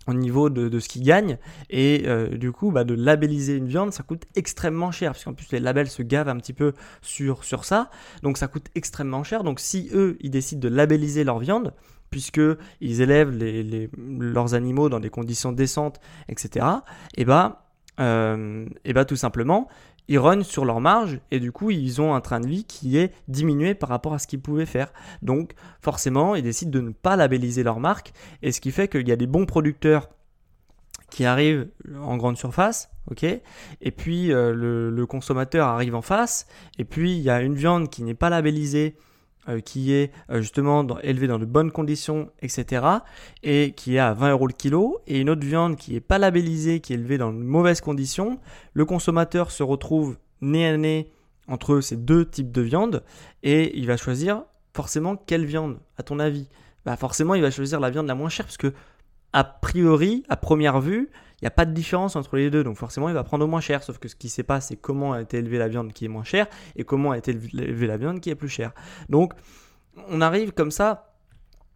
au 0.09 0.15
niveau 0.15 0.51
de, 0.51 0.81
ce 0.81 0.89
qu'ils 0.89 1.05
gagnent. 1.05 1.39
Et 1.71 2.05
euh, 2.07 2.37
du 2.37 2.51
coup, 2.51 2.73
bah, 2.73 2.85
de 2.85 2.95
labelliser 2.95 3.55
une 3.55 3.69
viande, 3.69 3.93
ça 3.93 4.03
coûte 4.03 4.25
extrêmement 4.35 4.91
cher, 4.91 5.13
parce 5.13 5.25
qu'en 5.25 5.35
plus 5.35 5.53
les 5.53 5.61
labels 5.61 5.89
se 5.89 6.03
gavent 6.03 6.29
un 6.29 6.39
petit 6.39 6.55
peu 6.55 6.73
sur, 7.03 7.45
sur 7.45 7.65
ça. 7.65 7.91
Donc 8.23 8.39
ça 8.39 8.49
coûte 8.49 8.67
extrêmement 8.75 9.23
cher. 9.23 9.45
Donc 9.45 9.61
si 9.61 9.91
eux, 9.93 10.17
ils 10.21 10.31
décident 10.31 10.61
de 10.61 10.75
labelliser 10.75 11.25
leur 11.25 11.39
viande, 11.39 11.75
puisqu'ils 12.11 13.01
élèvent 13.03 13.31
les, 13.31 13.91
leurs 13.97 14.55
animaux 14.55 14.89
dans 14.89 15.01
des 15.01 15.11
conditions 15.11 15.53
décentes, 15.53 16.01
etc., 16.29 16.67
et 17.17 17.25
bah, 17.25 17.67
euh, 18.01 18.67
et 18.85 18.93
bah 18.93 19.05
tout 19.05 19.17
simplement, 19.17 19.69
ils 20.09 20.19
runnent 20.19 20.43
sur 20.43 20.65
leur 20.65 20.81
marge 20.81 21.21
et 21.31 21.39
du 21.39 21.53
coup 21.53 21.71
ils 21.71 22.01
ont 22.01 22.15
un 22.15 22.21
train 22.21 22.41
de 22.41 22.49
vie 22.49 22.65
qui 22.65 22.99
est 22.99 23.13
diminué 23.29 23.75
par 23.75 23.89
rapport 23.89 24.15
à 24.15 24.19
ce 24.19 24.27
qu'ils 24.27 24.41
pouvaient 24.41 24.67
faire. 24.67 24.93
Donc 25.23 25.53
forcément 25.81 26.35
ils 26.35 26.43
décident 26.43 26.71
de 26.71 26.81
ne 26.81 26.91
pas 26.91 27.17
labelliser 27.17 27.63
leur 27.63 27.81
marque 27.81 28.13
et 28.43 28.53
ce 28.53 28.61
qui 28.61 28.73
fait 28.73 28.89
qu'il 28.89 29.07
y 29.07 29.13
a 29.13 29.17
des 29.17 29.27
bons 29.27 29.47
producteurs 29.47 30.09
qui 31.11 31.25
arrivent 31.25 31.69
en 32.03 32.17
grande 32.17 32.37
surface, 32.37 32.91
ok, 33.11 33.25
et 33.25 33.91
puis 33.91 34.31
euh, 34.31 34.53
le, 34.53 34.91
le, 34.91 35.07
consommateur 35.07 35.67
arrive 35.67 35.95
en 35.95 36.03
face, 36.03 36.47
et 36.79 36.85
puis 36.85 37.17
il 37.17 37.23
y 37.23 37.31
a 37.31 37.41
une 37.41 37.55
viande 37.55 37.89
qui 37.89 38.03
n'est 38.03 38.15
pas 38.15 38.29
labellisée 38.29 38.95
euh, 39.49 39.61
qui 39.61 39.93
est 39.93 40.13
euh, 40.31 40.41
justement 40.41 40.87
élevé 41.03 41.27
dans 41.27 41.39
de 41.39 41.45
bonnes 41.45 41.71
conditions, 41.71 42.31
etc. 42.43 42.87
Et 43.43 43.73
qui 43.77 43.97
est 43.97 43.99
à 43.99 44.13
20 44.13 44.33
euros 44.33 44.47
le 44.47 44.53
kilo. 44.53 45.01
Et 45.07 45.21
une 45.21 45.31
autre 45.31 45.47
viande 45.47 45.77
qui 45.77 45.93
n'est 45.93 46.01
pas 46.01 46.19
labellisée, 46.19 46.81
qui 46.81 46.93
est 46.93 46.97
élevée 46.97 47.19
dans 47.19 47.33
de 47.33 47.39
mauvaises 47.39 47.81
conditions. 47.81 48.39
Le 48.73 48.85
consommateur 48.85 49.51
se 49.51 49.63
retrouve 49.63 50.19
nez 50.41 50.67
à 50.67 50.77
nez 50.77 51.11
entre 51.49 51.81
ces 51.81 51.97
deux 51.97 52.25
types 52.25 52.53
de 52.53 52.61
viande 52.61 53.03
et 53.43 53.77
il 53.79 53.87
va 53.87 53.97
choisir 53.97 54.43
forcément 54.75 55.17
quelle 55.17 55.45
viande, 55.45 55.79
à 55.97 56.03
ton 56.03 56.19
avis? 56.19 56.49
Bah 56.85 56.97
Forcément, 56.97 57.35
il 57.35 57.43
va 57.43 57.51
choisir 57.51 57.81
la 57.81 57.91
viande 57.91 58.07
la 58.07 58.15
moins 58.15 58.29
chère 58.29 58.47
parce 58.47 58.57
que, 58.57 58.73
a 59.33 59.45
priori, 59.45 60.25
à 60.29 60.37
première 60.37 60.81
vue, 60.81 61.11
il 61.41 61.45
n'y 61.45 61.49
a 61.49 61.53
pas 61.53 61.67
de 61.67 61.73
différence 61.73 62.17
entre 62.17 62.37
les 62.37 62.51
deux, 62.51 62.65
donc 62.65 62.77
forcément 62.77 63.09
il 63.09 63.15
va 63.15 63.23
prendre 63.23 63.45
au 63.45 63.49
moins 63.49 63.61
cher. 63.61 63.83
Sauf 63.83 63.99
que 63.99 64.09
ce 64.09 64.17
qui 64.17 64.27
ne 64.27 64.31
sait 64.31 64.45
c'est 64.61 64.77
comment 64.77 65.13
a 65.13 65.23
été 65.23 65.39
élevée 65.39 65.59
la 65.59 65.69
viande 65.69 65.93
qui 65.93 66.05
est 66.05 66.09
moins 66.09 66.25
chère 66.25 66.49
et 66.75 66.85
comment 66.85 67.13
a 67.13 67.19
été 67.19 67.31
élevée 67.31 67.87
la 67.87 67.97
viande 67.97 68.21
qui 68.21 68.31
est 68.31 68.35
plus 68.35 68.49
chère. 68.49 68.73
Donc 69.09 69.35
on 70.09 70.21
arrive 70.21 70.53
comme 70.53 70.71
ça 70.71 71.15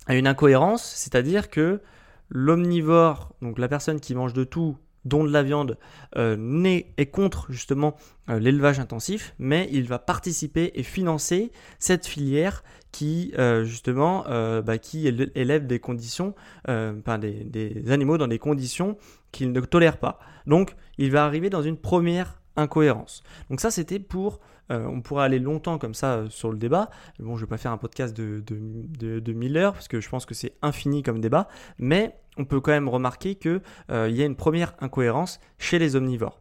à 0.06 0.16
une 0.16 0.26
incohérence, 0.26 0.82
c'est-à-dire 0.82 1.48
que 1.48 1.80
l'omnivore, 2.28 3.34
donc 3.40 3.58
la 3.58 3.68
personne 3.68 4.00
qui 4.00 4.14
mange 4.14 4.32
de 4.32 4.42
tout, 4.42 4.76
dont 5.04 5.24
de 5.24 5.30
la 5.30 5.42
viande, 5.42 5.78
euh, 6.16 6.80
est 6.96 7.06
contre 7.06 7.46
justement 7.50 7.96
euh, 8.28 8.38
l'élevage 8.38 8.80
intensif, 8.80 9.34
mais 9.38 9.68
il 9.72 9.86
va 9.86 9.98
participer 9.98 10.72
et 10.74 10.82
financer 10.82 11.50
cette 11.78 12.06
filière 12.06 12.62
qui 12.92 13.32
euh, 13.38 13.64
justement 13.64 14.24
bah, 14.62 14.78
qui 14.78 15.06
élève 15.06 15.66
des 15.66 15.78
conditions, 15.78 16.34
des, 16.66 17.90
animaux 17.90 18.18
dans 18.18 18.28
des 18.28 18.38
conditions 18.38 18.96
qu'il 19.32 19.52
ne 19.52 19.60
tolère 19.60 19.96
pas. 19.96 20.18
Donc 20.46 20.76
il 20.98 21.10
va 21.10 21.24
arriver 21.24 21.50
dans 21.50 21.62
une 21.62 21.76
première 21.76 22.42
incohérence. 22.56 23.22
Donc 23.50 23.60
ça 23.60 23.70
c'était 23.70 23.98
pour, 23.98 24.40
euh, 24.70 24.84
on 24.86 25.00
pourrait 25.00 25.24
aller 25.24 25.38
longtemps 25.38 25.78
comme 25.78 25.94
ça 25.94 26.14
euh, 26.14 26.28
sur 26.28 26.50
le 26.50 26.58
débat, 26.58 26.90
bon 27.18 27.36
je 27.36 27.44
vais 27.44 27.48
pas 27.48 27.56
faire 27.56 27.72
un 27.72 27.78
podcast 27.78 28.16
de, 28.16 28.42
de, 28.46 29.20
de, 29.20 29.32
1000 29.32 29.56
heures 29.56 29.72
parce 29.72 29.88
que 29.88 30.00
je 30.00 30.08
pense 30.08 30.26
que 30.26 30.34
c'est 30.34 30.54
infini 30.62 31.02
comme 31.02 31.20
débat, 31.20 31.48
mais 31.78 32.14
on 32.36 32.44
peut 32.44 32.60
quand 32.60 32.72
même 32.72 32.88
remarquer 32.88 33.34
qu'il 33.34 33.62
euh, 33.90 34.08
y 34.10 34.22
a 34.22 34.26
une 34.26 34.36
première 34.36 34.74
incohérence 34.80 35.40
chez 35.58 35.78
les 35.78 35.96
omnivores. 35.96 36.40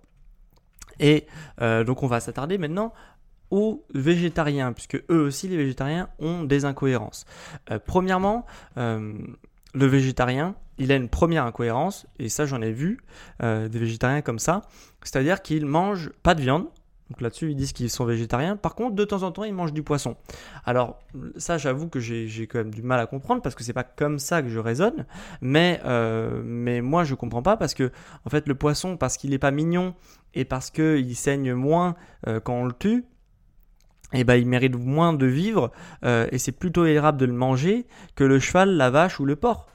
Et 1.00 1.25
donc 1.60 2.03
on 2.03 2.07
va 2.07 2.19
s'attarder 2.19 2.60
maintenant 2.60 2.93
aux 3.50 3.83
végétariens, 3.95 4.71
puisque 4.71 5.01
eux 5.10 5.21
aussi 5.24 5.48
les 5.48 5.57
végétariens 5.57 6.10
ont 6.19 6.43
des 6.43 6.63
incohérences. 6.63 7.25
premièrement, 7.88 8.45
le 8.75 9.25
végétarien, 9.74 10.55
il 10.81 10.91
a 10.91 10.95
une 10.95 11.09
première 11.09 11.45
incohérence, 11.45 12.07
et 12.17 12.27
ça 12.27 12.45
j'en 12.45 12.61
ai 12.61 12.71
vu 12.71 13.00
euh, 13.43 13.69
des 13.69 13.77
végétariens 13.77 14.21
comme 14.21 14.39
ça, 14.39 14.63
c'est-à-dire 15.03 15.43
qu'ils 15.43 15.67
mangent 15.67 16.09
pas 16.23 16.33
de 16.33 16.41
viande, 16.41 16.65
donc 17.11 17.21
là-dessus 17.21 17.51
ils 17.51 17.55
disent 17.55 17.71
qu'ils 17.71 17.91
sont 17.91 18.03
végétariens, 18.03 18.55
par 18.55 18.73
contre 18.73 18.95
de 18.95 19.05
temps 19.05 19.21
en 19.21 19.31
temps 19.31 19.43
ils 19.43 19.53
mangent 19.53 19.73
du 19.73 19.83
poisson. 19.83 20.15
Alors 20.65 21.00
ça 21.38 21.59
j'avoue 21.59 21.88
que 21.88 22.00
j'ai 22.00 22.47
quand 22.47 22.57
même 22.57 22.73
du 22.73 22.81
mal 22.81 23.00
à 23.00 23.05
comprendre 23.05 23.43
parce 23.43 23.53
que 23.53 23.63
c'est 23.63 23.73
pas 23.73 23.83
comme 23.83 24.17
ça 24.17 24.41
que 24.41 24.50
je 24.50 24.57
raisonne, 24.57 25.05
mais, 25.39 25.79
euh, 25.85 26.81
moi 26.81 27.03
je 27.03 27.13
comprends 27.13 27.43
pas 27.43 27.57
parce 27.57 27.75
que 27.75 27.91
en 28.25 28.31
fait 28.31 28.47
le 28.47 28.55
poisson, 28.55 28.97
parce 28.97 29.17
qu'il 29.17 29.33
est 29.33 29.39
pas 29.39 29.51
mignon 29.51 29.93
et 30.33 30.45
parce 30.45 30.71
qu'il 30.71 31.15
saigne 31.15 31.53
moins 31.53 31.95
euh, 32.27 32.39
quand 32.39 32.53
on 32.53 32.65
le 32.65 32.73
tue, 32.73 33.05
eh 34.13 34.23
ben, 34.23 34.35
il 34.35 34.47
mérite 34.47 34.75
moins 34.75 35.13
de 35.13 35.25
vivre 35.25 35.71
et 36.03 36.38
c'est 36.38 36.51
plutôt 36.51 36.81
tolérable 36.81 37.17
de 37.17 37.25
le 37.25 37.31
manger 37.31 37.85
que 38.15 38.25
le 38.25 38.39
cheval, 38.39 38.75
la 38.75 38.89
vache 38.89 39.21
ou 39.21 39.25
le 39.25 39.38
porc. 39.38 39.67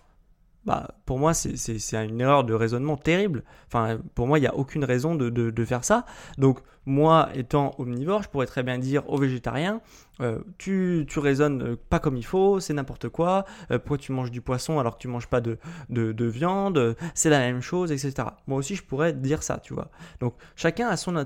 Bah, 0.67 0.97
pour 1.05 1.21
moi, 1.21 1.33
c'est 1.33 2.05
une 2.05 2.21
erreur 2.21 2.43
de 2.43 2.53
raisonnement 2.53 2.97
terrible. 2.97 3.45
Enfin, 3.69 3.99
pour 4.17 4.27
moi, 4.27 4.39
il 4.39 4.43
n'y 4.43 4.49
a 4.49 4.55
aucune 4.57 4.85
raison 4.85 5.15
de, 5.15 5.65
faire 5.65 5.85
ça. 5.85 6.05
Donc, 6.39 6.59
moi, 6.85 7.29
étant 7.35 7.75
omnivore, 7.79 8.23
je 8.23 8.29
pourrais 8.29 8.47
très 8.47 8.63
bien 8.63 8.79
dire 8.79 9.09
aux 9.09 9.19
végétariens, 9.19 9.81
euh, 10.21 10.39
tu, 10.59 11.05
tu 11.09 11.19
raisonnes 11.19 11.77
pas 11.77 11.99
comme 11.99 12.17
il 12.17 12.25
faut, 12.25 12.61
c'est 12.61 12.73
n'importe 12.73 13.09
quoi, 13.09 13.45
euh, 13.71 13.79
pourquoi 13.79 13.99
tu 13.99 14.13
manges 14.13 14.31
du 14.31 14.41
poisson 14.41 14.79
alors 14.79 14.97
que 14.97 15.03
tu 15.03 15.09
manges 15.09 15.27
pas 15.27 15.41
de, 15.41 15.59
de, 15.89 16.13
de 16.13 16.25
viande, 16.25 16.97
c'est 17.15 17.31
la 17.31 17.41
même 17.41 17.61
chose, 17.61 17.91
etc. 17.91 18.29
Moi 18.47 18.59
aussi, 18.59 18.77
je 18.77 18.85
pourrais 18.85 19.13
dire 19.13 19.43
ça, 19.43 19.59
tu 19.59 19.75
vois. 19.75 19.91
Donc, 20.21 20.35
chacun 20.55 20.89
a 20.89 20.97
son 20.97 21.17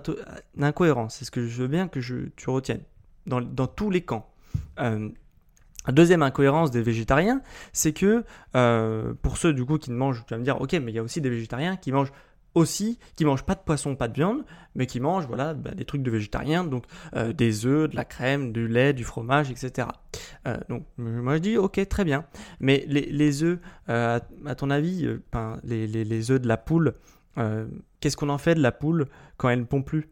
incohérence. 0.58 1.16
C'est 1.16 1.24
ce 1.24 1.30
que 1.30 1.46
je 1.46 1.62
veux 1.62 1.68
bien 1.68 1.88
que 1.88 2.00
tu 2.00 2.50
retiennes 2.50 2.82
dans, 3.26 3.66
tous 3.66 3.90
les 3.90 4.02
camps. 4.02 4.30
Euh, 4.78 5.08
deuxième 5.88 6.22
incohérence 6.22 6.70
des 6.70 6.82
végétariens, 6.82 7.40
c'est 7.72 7.92
que 7.92 8.24
euh, 8.54 9.14
pour 9.22 9.38
ceux 9.38 9.52
du 9.52 9.64
coup 9.64 9.78
qui 9.78 9.90
ne 9.90 9.96
mangent, 9.96 10.24
tu 10.26 10.34
vas 10.34 10.38
me 10.38 10.44
dire, 10.44 10.60
ok, 10.60 10.72
mais 10.74 10.92
il 10.92 10.94
y 10.94 10.98
a 10.98 11.02
aussi 11.02 11.20
des 11.20 11.30
végétariens 11.30 11.76
qui 11.76 11.92
mangent 11.92 12.12
aussi, 12.54 12.98
qui 13.14 13.24
mangent 13.24 13.44
pas 13.44 13.54
de 13.54 13.60
poisson, 13.60 13.94
pas 13.94 14.08
de 14.08 14.14
viande, 14.14 14.44
mais 14.74 14.86
qui 14.86 14.98
mangent 14.98 15.26
voilà 15.26 15.54
bah, 15.54 15.70
des 15.70 15.84
trucs 15.84 16.02
de 16.02 16.10
végétariens, 16.10 16.64
donc 16.64 16.84
euh, 17.14 17.32
des 17.32 17.64
œufs, 17.64 17.88
de 17.88 17.96
la 17.96 18.04
crème, 18.04 18.52
du 18.52 18.66
lait, 18.66 18.92
du 18.92 19.04
fromage, 19.04 19.50
etc. 19.50 19.88
Euh, 20.48 20.58
donc 20.68 20.84
moi 20.98 21.36
je 21.36 21.40
dis 21.40 21.56
ok 21.56 21.88
très 21.88 22.04
bien, 22.04 22.24
mais 22.58 22.84
les, 22.88 23.42
œufs, 23.44 23.58
à 23.86 24.20
ton 24.56 24.70
avis, 24.70 25.06
les, 25.64 25.86
les, 25.86 26.30
œufs 26.30 26.40
de 26.40 26.48
la 26.48 26.56
poule, 26.56 26.94
qu'est-ce 28.00 28.16
qu'on 28.16 28.30
en 28.30 28.38
fait 28.38 28.56
de 28.56 28.62
la 28.62 28.72
poule 28.72 29.06
quand 29.36 29.48
elle 29.48 29.60
ne 29.60 29.64
pond 29.64 29.82
plus? 29.82 30.10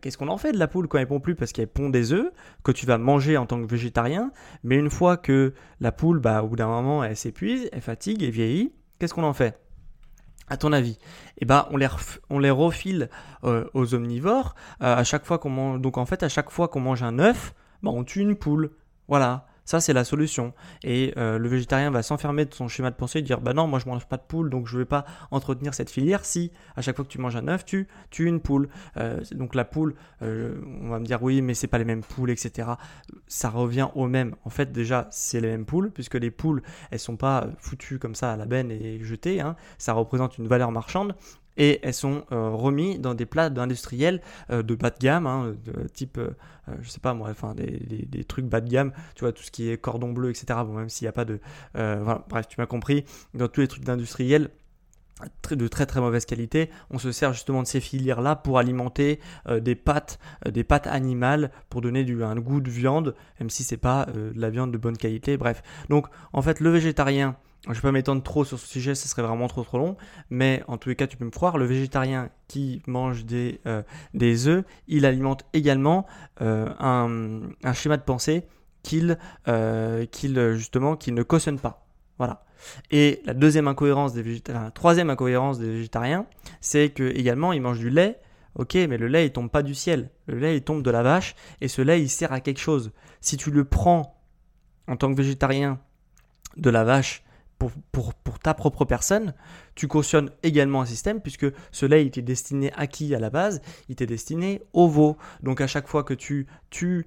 Qu'est-ce 0.00 0.18
qu'on 0.18 0.28
en 0.28 0.38
fait 0.38 0.52
de 0.52 0.58
la 0.58 0.68
poule 0.68 0.88
quand 0.88 0.98
elle 0.98 1.06
pond 1.06 1.20
plus? 1.20 1.34
Parce 1.34 1.52
qu'elle 1.52 1.68
pond 1.68 1.90
des 1.90 2.12
œufs 2.12 2.30
que 2.62 2.72
tu 2.72 2.86
vas 2.86 2.98
manger 2.98 3.36
en 3.36 3.46
tant 3.46 3.60
que 3.60 3.66
végétarien. 3.66 4.30
Mais 4.62 4.76
une 4.76 4.90
fois 4.90 5.16
que 5.16 5.54
la 5.80 5.92
poule, 5.92 6.20
bah, 6.20 6.42
au 6.42 6.48
bout 6.48 6.56
d'un 6.56 6.68
moment, 6.68 7.04
elle 7.04 7.16
s'épuise, 7.16 7.68
elle 7.72 7.80
fatigue, 7.80 8.22
elle 8.22 8.30
vieillit, 8.30 8.72
qu'est-ce 8.98 9.14
qu'on 9.14 9.24
en 9.24 9.32
fait? 9.32 9.60
À 10.50 10.56
ton 10.56 10.72
avis 10.72 10.98
Eh 11.38 11.44
ben, 11.44 11.66
on 11.70 11.76
les, 11.76 11.88
on 12.30 12.38
les 12.38 12.50
refile 12.50 13.10
euh, 13.44 13.66
aux 13.74 13.94
omnivores. 13.94 14.54
Euh, 14.82 14.96
à 14.96 15.04
chaque 15.04 15.26
fois 15.26 15.38
qu'on 15.38 15.50
mange, 15.50 15.80
donc 15.80 15.98
en 15.98 16.06
fait, 16.06 16.22
à 16.22 16.28
chaque 16.28 16.50
fois 16.50 16.68
qu'on 16.68 16.80
mange 16.80 17.02
un 17.02 17.18
œuf, 17.18 17.54
bah, 17.82 17.90
on 17.92 18.04
tue 18.04 18.20
une 18.20 18.36
poule. 18.36 18.70
Voilà. 19.08 19.47
Ça, 19.68 19.80
c'est 19.80 19.92
la 19.92 20.04
solution. 20.04 20.54
Et 20.82 21.12
euh, 21.18 21.36
le 21.36 21.46
végétarien 21.46 21.90
va 21.90 22.02
s'enfermer 22.02 22.46
de 22.46 22.54
son 22.54 22.68
schéma 22.68 22.90
de 22.90 22.96
pensée 22.96 23.18
et 23.18 23.22
dire 23.22 23.42
Bah 23.42 23.52
non, 23.52 23.66
moi 23.66 23.78
je 23.78 23.86
mange 23.86 24.06
pas 24.06 24.16
de 24.16 24.22
poule, 24.22 24.48
donc 24.48 24.66
je 24.66 24.76
ne 24.76 24.78
vais 24.78 24.86
pas 24.86 25.04
entretenir 25.30 25.74
cette 25.74 25.90
filière. 25.90 26.24
Si 26.24 26.52
à 26.74 26.80
chaque 26.80 26.96
fois 26.96 27.04
que 27.04 27.10
tu 27.10 27.18
manges 27.18 27.36
un 27.36 27.48
œuf, 27.48 27.66
tu 27.66 27.86
tues 28.08 28.24
une 28.24 28.40
poule. 28.40 28.70
Euh, 28.96 29.20
donc 29.32 29.54
la 29.54 29.66
poule, 29.66 29.94
euh, 30.22 30.58
on 30.80 30.88
va 30.88 30.98
me 30.98 31.04
dire 31.04 31.22
Oui, 31.22 31.42
mais 31.42 31.52
c'est 31.52 31.66
pas 31.66 31.76
les 31.76 31.84
mêmes 31.84 32.02
poules, 32.02 32.30
etc. 32.30 32.66
Ça 33.26 33.50
revient 33.50 33.88
au 33.94 34.06
même. 34.06 34.36
En 34.46 34.48
fait, 34.48 34.72
déjà, 34.72 35.06
c'est 35.10 35.42
les 35.42 35.48
mêmes 35.48 35.66
poules, 35.66 35.90
puisque 35.90 36.14
les 36.14 36.30
poules, 36.30 36.62
elles 36.90 36.98
sont 36.98 37.18
pas 37.18 37.48
foutues 37.58 37.98
comme 37.98 38.14
ça 38.14 38.32
à 38.32 38.36
la 38.38 38.46
benne 38.46 38.70
et 38.70 39.04
jetées. 39.04 39.42
Hein. 39.42 39.54
Ça 39.76 39.92
représente 39.92 40.38
une 40.38 40.48
valeur 40.48 40.72
marchande 40.72 41.14
et 41.58 41.80
elles 41.82 41.94
sont 41.94 42.24
euh, 42.32 42.50
remises 42.50 43.00
dans 43.00 43.14
des 43.14 43.26
plats 43.26 43.50
d'industriels 43.50 44.22
euh, 44.50 44.62
de 44.62 44.74
bas 44.74 44.90
de 44.90 44.98
gamme, 44.98 45.26
hein, 45.26 45.54
de 45.64 45.88
type, 45.88 46.16
euh, 46.16 46.30
je 46.80 46.88
sais 46.88 47.00
pas 47.00 47.12
moi, 47.12 47.28
enfin 47.30 47.54
des, 47.54 48.24
trucs 48.24 48.46
bas 48.46 48.60
de 48.60 48.70
gamme, 48.70 48.92
tu 49.14 49.24
vois, 49.24 49.32
tout 49.32 49.42
ce 49.42 49.50
qui 49.50 49.68
est 49.68 49.76
cordon 49.76 50.12
bleu, 50.12 50.30
etc. 50.30 50.60
Bon, 50.64 50.74
même 50.74 50.88
s'il 50.88 51.04
n'y 51.04 51.10
a 51.10 51.12
pas 51.12 51.24
de. 51.24 51.40
Voilà, 51.74 52.24
bref, 52.28 52.48
tu 52.48 52.60
m'as 52.60 52.66
compris, 52.66 53.04
dans 53.34 53.48
tous 53.48 53.60
les 53.60 53.68
trucs 53.68 53.84
d'industriels 53.84 54.50
de 55.50 55.66
très 55.66 55.84
très 55.84 56.00
mauvaise 56.00 56.26
qualité. 56.26 56.70
On 56.90 56.98
se 56.98 57.10
sert 57.10 57.32
justement 57.32 57.62
de 57.62 57.66
ces 57.66 57.80
filières 57.80 58.20
là 58.20 58.36
pour 58.36 58.58
alimenter 58.58 59.18
des 59.50 59.74
pâtes, 59.74 60.20
des 60.48 60.62
pâtes 60.62 60.86
animales 60.86 61.50
pour 61.70 61.80
donner 61.80 62.04
du, 62.04 62.22
un 62.22 62.36
goût 62.36 62.60
de 62.60 62.70
viande, 62.70 63.16
même 63.40 63.50
si 63.50 63.64
c'est 63.64 63.78
pas 63.78 64.06
de 64.06 64.32
la 64.36 64.50
viande 64.50 64.70
de 64.70 64.78
bonne 64.78 64.96
qualité. 64.96 65.36
Bref, 65.36 65.62
donc 65.88 66.06
en 66.32 66.42
fait 66.42 66.60
le 66.60 66.70
végétarien 66.70 67.36
je 67.64 67.70
ne 67.70 67.74
vais 67.74 67.80
pas 67.80 67.92
m'étendre 67.92 68.22
trop 68.22 68.44
sur 68.44 68.58
ce 68.58 68.66
sujet, 68.66 68.94
ce 68.94 69.08
serait 69.08 69.22
vraiment 69.22 69.48
trop 69.48 69.64
trop 69.64 69.78
long, 69.78 69.96
mais 70.30 70.62
en 70.68 70.78
tous 70.78 70.88
les 70.88 70.96
cas, 70.96 71.06
tu 71.06 71.16
peux 71.16 71.24
me 71.24 71.30
croire, 71.30 71.58
le 71.58 71.64
végétarien 71.64 72.30
qui 72.46 72.82
mange 72.86 73.24
des, 73.24 73.60
euh, 73.66 73.82
des 74.14 74.46
œufs, 74.46 74.64
il 74.86 75.04
alimente 75.04 75.44
également 75.52 76.06
euh, 76.40 76.68
un, 76.78 77.72
schéma 77.74 77.96
de 77.96 78.02
pensée 78.02 78.44
qu'il 78.82 79.18
euh, 79.48 80.06
justement 80.54 80.96
qu'il 80.96 81.14
ne 81.14 81.22
cautionne 81.22 81.58
pas. 81.58 81.86
Voilà. 82.16 82.44
Et 82.90 83.20
la 83.24 83.34
deuxième 83.34 83.68
incohérence 83.68 84.14
des 84.14 84.22
végétariens, 84.22 84.64
la 84.64 84.70
troisième 84.70 85.10
incohérence 85.10 85.58
des 85.58 85.68
végétariens, 85.68 86.26
c'est 86.60 86.90
que 86.90 87.04
également 87.04 87.52
ils 87.52 87.60
mangent 87.60 87.78
du 87.78 87.90
lait. 87.90 88.20
Ok, 88.54 88.74
mais 88.74 88.98
le 88.98 89.06
lait 89.06 89.26
il 89.26 89.32
tombe 89.32 89.50
pas 89.50 89.62
du 89.62 89.74
ciel. 89.74 90.10
Le 90.26 90.38
lait 90.38 90.56
il 90.56 90.62
tombe 90.62 90.82
de 90.82 90.90
la 90.90 91.02
vache 91.02 91.36
et 91.60 91.68
ce 91.68 91.82
lait 91.82 92.00
il 92.00 92.08
sert 92.08 92.32
à 92.32 92.40
quelque 92.40 92.58
chose. 92.58 92.92
Si 93.20 93.36
tu 93.36 93.50
le 93.50 93.64
prends 93.64 94.20
en 94.88 94.96
tant 94.96 95.12
que 95.12 95.16
végétarien 95.16 95.78
de 96.56 96.70
la 96.70 96.82
vache 96.82 97.22
pour, 97.58 98.14
ta 98.42 98.54
propre 98.54 98.84
personne, 98.84 99.34
tu 99.74 99.88
cautionnes 99.88 100.30
également 100.42 100.82
un 100.82 100.86
système 100.86 101.20
puisque 101.20 101.46
ce 101.72 101.86
lait 101.86 102.06
était 102.06 102.22
destiné 102.22 102.72
à 102.74 102.86
qui 102.86 103.14
à 103.14 103.18
la 103.18 103.30
base? 103.30 103.60
Il 103.88 103.92
était 103.92 104.06
destiné 104.06 104.62
au 104.72 104.88
veau. 104.88 105.16
Donc 105.42 105.60
à 105.60 105.66
chaque 105.66 105.88
fois 105.88 106.04
que 106.04 106.14
tu 106.14 106.46
tues 106.70 107.06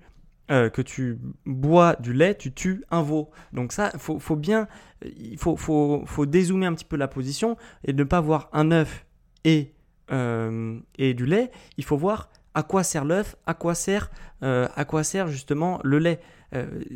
euh, 0.51 0.70
que 0.70 0.81
tu 0.81 1.17
bois 1.46 1.96
du 2.00 2.12
lait, 2.12 2.36
tu 2.36 2.51
tues 2.51 2.84
un 2.91 3.01
veau. 3.01 3.29
Donc 3.53 3.72
ça, 3.72 3.91
faut, 3.98 4.20
faut 4.20 4.36
bien, 4.36 4.67
il 5.05 5.38
faut, 5.38 5.55
faut, 5.55 6.03
faut, 6.05 6.25
dézoomer 6.25 6.65
un 6.65 6.74
petit 6.74 6.84
peu 6.84 6.98
la 6.98 7.08
position 7.08 7.55
et 7.86 7.93
ne 7.93 8.03
pas 8.03 8.20
voir 8.20 8.50
un 8.51 8.72
œuf 8.72 9.05
et, 9.46 9.74
euh, 10.12 10.77
et 10.98 11.13
du 11.13 11.25
lait. 11.25 11.51
Il 11.77 11.86
faut 11.86 11.96
voir 11.96 12.29
à 12.53 12.63
quoi 12.63 12.84
sert 12.84 13.05
l'œuf, 13.05 13.38
à 13.46 13.53
quoi 13.53 13.75
sert, 13.75 14.12
euh, 14.43 14.67
à 14.75 14.84
quoi 14.84 15.05
sert 15.05 15.29
justement 15.29 15.79
le 15.86 16.00
lait. 16.00 16.20
Il 16.51 16.91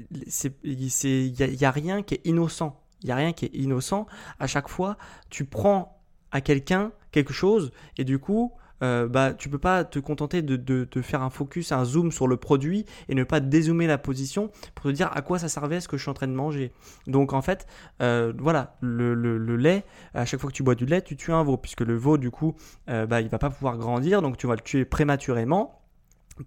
n'y 0.66 1.64
a, 1.64 1.68
a 1.70 1.72
rien 1.72 2.04
qui 2.04 2.16
est 2.16 2.22
innocent. 2.26 2.85
Il 3.06 3.10
n'y 3.10 3.12
a 3.12 3.18
rien 3.18 3.34
qui 3.34 3.46
est 3.46 3.54
innocent. 3.54 4.08
À 4.40 4.48
chaque 4.48 4.68
fois, 4.68 4.98
tu 5.30 5.46
prends 5.46 6.02
à 6.32 6.42
quelqu'un 6.42 6.92
quelque 7.12 7.34
chose 7.34 7.72
et 8.00 8.04
du 8.04 8.18
coup, 8.18 8.52
euh, 8.82 9.08
bah, 9.08 9.36
tu 9.36 9.48
peux 9.48 9.60
pas 9.60 9.84
te 9.84 10.00
contenter 10.00 10.42
de, 10.42 10.56
de, 10.56 11.02
faire 11.04 11.22
un 11.22 11.30
focus, 11.30 11.72
un 11.72 11.86
zoom 11.86 12.12
sur 12.12 12.28
le 12.28 12.36
produit 12.36 12.88
et 13.08 13.14
ne 13.14 13.24
pas 13.24 13.42
dézoomer 13.42 13.86
la 13.86 14.00
position 14.00 14.50
pour 14.74 14.86
te 14.86 14.90
dire 14.90 15.12
à 15.14 15.22
quoi 15.22 15.38
ça 15.38 15.50
servait 15.50 15.82
ce 15.82 15.88
que 15.88 15.98
je 15.98 16.02
suis 16.02 16.10
en 16.10 16.16
train 16.16 16.28
de 16.28 16.34
manger. 16.34 16.74
Donc 17.06 17.34
en 17.34 17.44
fait, 17.44 17.68
euh, 18.02 18.34
voilà, 18.40 18.76
le, 18.82 19.14
le, 19.14 19.56
lait, 19.56 19.86
à 20.16 20.26
chaque 20.26 20.40
fois 20.40 20.50
que 20.50 20.56
tu 20.56 20.64
bois 20.64 20.74
du 20.74 20.88
lait, 20.88 21.04
tu 21.04 21.16
tues 21.16 21.32
un 21.32 21.44
veau, 21.44 21.58
puisque 21.58 21.82
le 21.82 21.96
veau, 21.96 22.18
du 22.18 22.32
coup, 22.32 22.56
euh, 22.90 23.06
bah, 23.06 23.22
il 23.22 23.30
va 23.30 23.38
pas 23.38 23.52
pouvoir 23.52 23.78
grandir, 23.78 24.24
donc 24.24 24.36
tu 24.38 24.48
vas 24.48 24.56
le 24.56 24.62
tuer 24.62 24.84
prématurément 24.84 25.85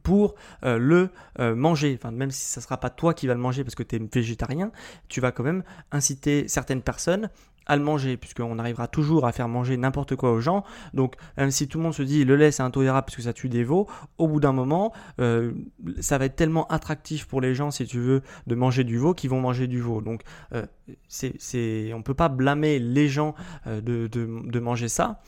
pour 0.03 0.35
euh, 0.65 0.79
le 0.79 1.11
euh, 1.39 1.55
manger. 1.55 1.99
Enfin, 1.99 2.11
même 2.11 2.31
si 2.31 2.45
ça 2.45 2.61
ne 2.61 2.65
sera 2.65 2.79
pas 2.79 2.91
toi 2.91 3.15
qui 3.15 3.27
va 3.27 3.35
le 3.35 3.41
manger 3.41 3.65
parce 3.65 3.75
que 3.75 3.83
tu 3.83 3.97
es 3.97 3.99
végétarien, 3.99 4.71
tu 5.09 5.21
vas 5.21 5.33
quand 5.33 5.45
même 5.45 5.63
inciter 5.93 6.49
certaines 6.49 6.83
personnes 6.83 7.31
à 7.69 7.77
le 7.77 7.83
manger, 7.83 8.17
puisqu'on 8.17 8.59
arrivera 8.59 8.89
toujours 8.89 9.27
à 9.27 9.33
faire 9.33 9.49
manger 9.49 9.77
n'importe 9.77 10.17
quoi 10.17 10.33
aux 10.33 10.41
gens. 10.41 10.65
Donc, 10.95 11.15
même 11.37 11.51
si 11.51 11.69
tout 11.69 11.79
le 11.79 11.85
monde 11.85 11.95
se 11.95 12.03
dit 12.03 12.25
le 12.25 12.37
lait 12.37 12.51
c'est 12.51 12.63
intolérable 12.63 13.05
parce 13.07 13.17
que 13.17 13.23
ça 13.23 13.33
tue 13.33 13.49
des 13.49 13.63
veaux, 13.63 13.87
au 14.17 14.27
bout 14.27 14.41
d'un 14.41 14.53
moment, 14.53 14.93
euh, 15.21 15.53
ça 16.01 16.19
va 16.19 16.25
être 16.25 16.37
tellement 16.37 16.67
attractif 16.69 17.27
pour 17.27 17.41
les 17.41 17.55
gens, 17.55 17.71
si 17.71 17.87
tu 17.87 17.99
veux, 17.99 18.23
de 18.47 18.55
manger 18.55 18.85
du 18.85 18.99
veau 18.99 19.15
qu'ils 19.15 19.31
vont 19.31 19.41
manger 19.41 19.67
du 19.67 19.81
veau. 19.81 20.01
Donc, 20.01 20.23
euh, 20.55 20.65
c'est, 21.07 21.93
on 21.93 21.99
ne 21.99 22.03
peut 22.03 22.15
pas 22.15 22.29
blâmer 22.29 22.79
les 22.79 23.09
gens 23.09 23.35
de, 23.67 24.07
de, 24.07 24.59
manger 24.59 24.89
ça, 24.89 25.21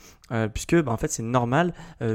puisque 0.53 0.81
bah, 0.81 0.91
en 0.91 0.97
fait 0.97 1.11
c'est 1.11 1.23
normal, 1.23 1.73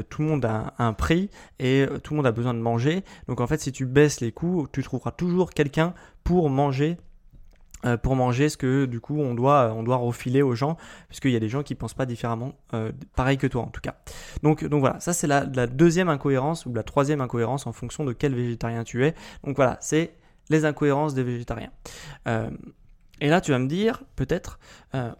tout 0.09 0.21
le 0.21 0.27
monde 0.27 0.43
a 0.43 0.73
un, 0.77 0.91
prix 0.91 1.29
et 1.59 1.85
tout 2.03 2.13
le 2.13 2.17
monde 2.17 2.27
a 2.27 2.31
besoin 2.33 2.53
de 2.53 2.59
manger. 2.59 3.03
Donc, 3.29 3.39
en 3.39 3.47
fait, 3.47 3.61
si 3.61 3.71
tu 3.71 3.85
baisses 3.85 4.19
les 4.19 4.33
coûts, 4.33 4.67
tu 4.73 4.83
trouveras 4.83 5.11
toujours 5.11 5.51
quelqu'un 5.51 5.93
pour 6.23 6.49
manger 6.49 6.97
euh, 6.97 7.06
pour 8.01 8.15
manger 8.15 8.49
ce 8.49 8.57
que 8.57 8.85
du 8.85 8.99
coup 8.99 9.19
on 9.19 9.33
doit, 9.33 9.73
on 9.75 9.83
doit 9.83 9.97
refiler 9.97 10.41
aux 10.41 10.55
gens, 10.55 10.77
puisqu'il 11.07 11.31
y 11.31 11.35
a 11.35 11.39
des 11.39 11.49
gens 11.49 11.63
qui 11.63 11.75
pensent 11.75 11.93
pas 11.93 12.05
différemment, 12.05 12.53
euh, 12.73 12.91
pareil 13.15 13.37
que 13.37 13.47
toi 13.47 13.61
en 13.61 13.67
tout 13.67 13.81
cas. 13.81 13.95
Donc, 14.43 14.65
donc 14.65 14.79
voilà, 14.79 14.99
ça 14.99 15.13
c'est 15.13 15.27
la, 15.27 15.45
deuxième 15.45 16.09
incohérence 16.09 16.65
ou 16.65 16.73
la 16.73 16.83
troisième 16.83 17.21
incohérence 17.21 17.67
en 17.67 17.73
fonction 17.73 18.03
de 18.03 18.13
quel 18.13 18.33
végétarien 18.33 18.83
tu 18.83 19.05
es. 19.05 19.13
Donc 19.43 19.55
voilà, 19.55 19.77
c'est 19.79 20.15
les 20.49 20.65
incohérences 20.65 21.13
des 21.13 21.23
végétariens. 21.23 21.71
Euh, 22.27 22.49
et 23.21 23.29
là 23.29 23.41
tu 23.41 23.51
vas 23.51 23.59
me 23.59 23.67
dire 23.67 24.03
peut-être, 24.15 24.59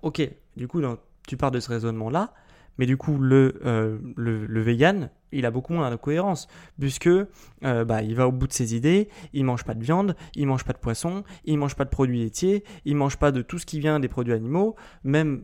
ok, 0.01 0.21
du 0.55 0.67
coup 0.67 0.81
tu 1.27 1.37
pars 1.37 1.51
de 1.51 1.59
ce 1.59 1.69
raisonnement 1.69 2.09
là, 2.09 2.33
mais 2.77 2.85
du 2.85 2.97
coup, 2.97 3.17
le, 3.17 3.59
euh, 3.65 3.97
le, 4.15 4.61
vegan, 4.61 5.09
il 5.31 5.45
a 5.45 5.51
beaucoup 5.51 5.73
moins 5.73 5.89
de 5.89 5.95
cohérence, 5.95 6.47
puisque 6.79 7.07
euh, 7.07 7.85
bah, 7.85 8.01
il 8.01 8.15
va 8.15 8.27
au 8.27 8.31
bout 8.31 8.47
de 8.47 8.53
ses 8.53 8.75
idées, 8.75 9.09
il 9.33 9.45
mange 9.45 9.63
pas 9.63 9.73
de 9.73 9.83
viande, 9.83 10.15
il 10.35 10.47
mange 10.47 10.63
pas 10.63 10.73
de 10.73 10.77
poisson, 10.77 11.23
il 11.45 11.57
mange 11.57 11.75
pas 11.75 11.85
de 11.85 11.89
produits 11.89 12.19
laitiers, 12.19 12.63
il 12.85 12.95
mange 12.95 13.17
pas 13.17 13.31
de 13.31 13.41
tout 13.41 13.59
ce 13.59 13.65
qui 13.65 13.79
vient 13.79 13.99
des 13.99 14.07
produits 14.07 14.33
animaux, 14.33 14.75
même 15.03 15.43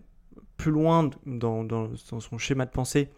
plus 0.58 0.72
loin 0.72 1.10
dans, 1.26 1.90
son 1.96 2.38
schéma 2.38 2.66
de 2.66 2.72
pensée, 2.72 3.10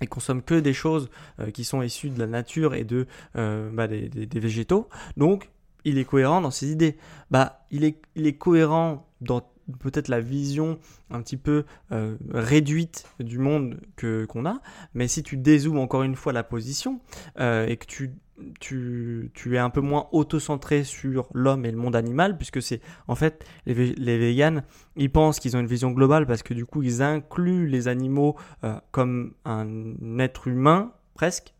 il 0.00 0.08
consomme 0.08 0.42
que 0.42 0.58
des 0.58 0.72
choses 0.72 1.08
euh, 1.38 1.50
qui 1.50 1.62
sont 1.64 1.82
issues 1.82 2.10
de 2.10 2.18
la 2.18 2.26
nature 2.26 2.74
et 2.74 2.84
de, 2.84 3.06
bah, 3.34 3.86
des, 3.86 4.08
des, 4.08 4.40
végétaux. 4.40 4.88
Donc, 5.16 5.50
il 5.84 5.98
est 5.98 6.04
cohérent 6.04 6.40
dans 6.40 6.50
ses 6.50 6.70
idées. 6.70 6.96
Bah, 7.30 7.64
il 7.70 7.84
est, 7.84 8.00
il 8.16 8.26
est 8.26 8.36
cohérent 8.36 9.06
dans 9.20 9.42
peut-être 9.80 10.08
la 10.08 10.20
vision 10.20 10.78
un 11.10 11.22
petit 11.22 11.36
peu 11.36 11.64
euh, 11.92 12.16
réduite 12.30 13.06
du 13.20 13.38
monde 13.38 13.80
que 13.96 14.24
qu'on 14.26 14.46
a, 14.46 14.60
mais 14.94 15.08
si 15.08 15.22
tu 15.22 15.36
dézoomes 15.36 15.78
encore 15.78 16.02
une 16.02 16.16
fois 16.16 16.32
la 16.32 16.42
position 16.42 17.00
euh, 17.40 17.66
et 17.66 17.76
que 17.76 17.86
tu, 17.86 18.14
tu, 18.60 19.30
tu, 19.34 19.56
es 19.56 19.58
un 19.58 19.70
peu 19.70 19.80
moins 19.80 20.08
auto-centré 20.12 20.84
sur 20.84 21.28
l'homme 21.32 21.64
et 21.64 21.70
le 21.70 21.76
monde 21.76 21.96
animal, 21.96 22.36
puisque 22.36 22.60
c'est 22.62 22.80
en 23.08 23.14
fait 23.14 23.44
les, 23.66 23.94
les 23.94 24.18
véganes, 24.18 24.64
ils 24.96 25.10
pensent 25.10 25.40
qu'ils 25.40 25.56
ont 25.56 25.60
une 25.60 25.66
vision 25.66 25.90
globale 25.90 26.26
parce 26.26 26.42
que 26.42 26.54
du 26.54 26.66
coup 26.66 26.82
ils 26.82 27.02
incluent 27.02 27.66
les 27.66 27.88
animaux 27.88 28.36
euh, 28.64 28.78
comme 28.90 29.34
un 29.44 30.18
être 30.18 30.48
humain 30.48 30.92
presque 31.14 31.54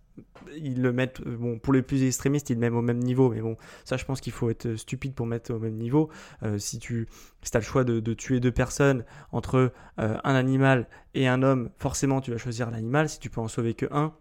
ils 0.56 0.80
le 0.80 0.92
mettent, 0.92 1.20
euh, 1.26 1.36
bon, 1.36 1.58
pour 1.58 1.72
les 1.72 1.82
plus 1.82 2.04
extrémistes, 2.04 2.50
ils 2.50 2.54
le 2.54 2.60
mettent 2.60 2.72
au 2.72 2.82
même 2.82 2.98
niveau, 2.98 3.30
mais 3.30 3.40
bon, 3.40 3.56
ça, 3.84 3.96
je 3.96 4.04
pense 4.04 4.20
qu'il 4.20 4.32
faut 4.32 4.50
être 4.50 4.76
stupide 4.76 5.14
pour 5.14 5.26
mettre 5.26 5.52
au 5.52 5.58
même 5.58 5.76
niveau. 5.76 6.10
Euh, 6.42 6.58
si 6.58 6.78
tu 6.78 7.08
si 7.42 7.56
as 7.56 7.60
le 7.60 7.64
choix 7.64 7.84
de, 7.84 8.14
tuer 8.14 8.40
deux 8.40 8.52
personnes 8.52 9.04
entre 9.32 9.72
euh, 9.98 10.16
un 10.22 10.34
animal 10.34 10.88
et 11.14 11.26
un 11.26 11.42
homme, 11.42 11.70
forcément, 11.78 12.20
tu 12.20 12.30
vas 12.30 12.38
choisir 12.38 12.70
l'animal 12.70 13.08
si 13.08 13.18
tu 13.18 13.30
peux 13.30 13.40
en 13.40 13.48
sauver 13.48 13.74
que 13.74 13.86
un. 13.90 14.12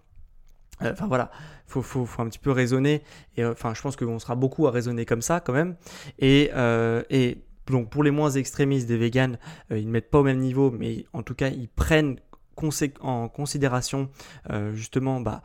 Enfin 0.81 1.07
voilà, 1.07 1.31
faut, 1.67 1.81
faut, 1.81 2.05
faut, 2.05 2.21
un 2.21 2.27
petit 2.27 2.39
peu 2.39 2.51
raisonner. 2.51 3.03
Et 3.37 3.45
enfin, 3.45 3.73
je 3.73 3.81
pense 3.81 3.95
qu'on 3.95 4.19
sera 4.19 4.35
beaucoup 4.35 4.67
à 4.67 4.71
raisonner 4.71 5.05
comme 5.05 5.21
ça 5.21 5.39
quand 5.39 5.53
même. 5.53 5.75
Et, 6.19 6.49
et 7.09 7.37
donc 7.67 7.89
pour 7.89 8.03
les 8.03 8.11
moins 8.11 8.31
extrémistes 8.31 8.87
des 8.87 8.97
véganes, 8.97 9.37
ils 9.69 9.85
ne 9.85 9.91
mettent 9.91 10.09
pas 10.09 10.19
au 10.19 10.23
même 10.23 10.39
niveau, 10.39 10.71
mais 10.71 11.05
en 11.13 11.21
tout 11.21 11.35
cas, 11.35 11.49
ils 11.49 11.69
prennent 11.69 12.17
en 13.01 13.29
considération 13.29 14.09
justement 14.73 15.19
bah, 15.21 15.41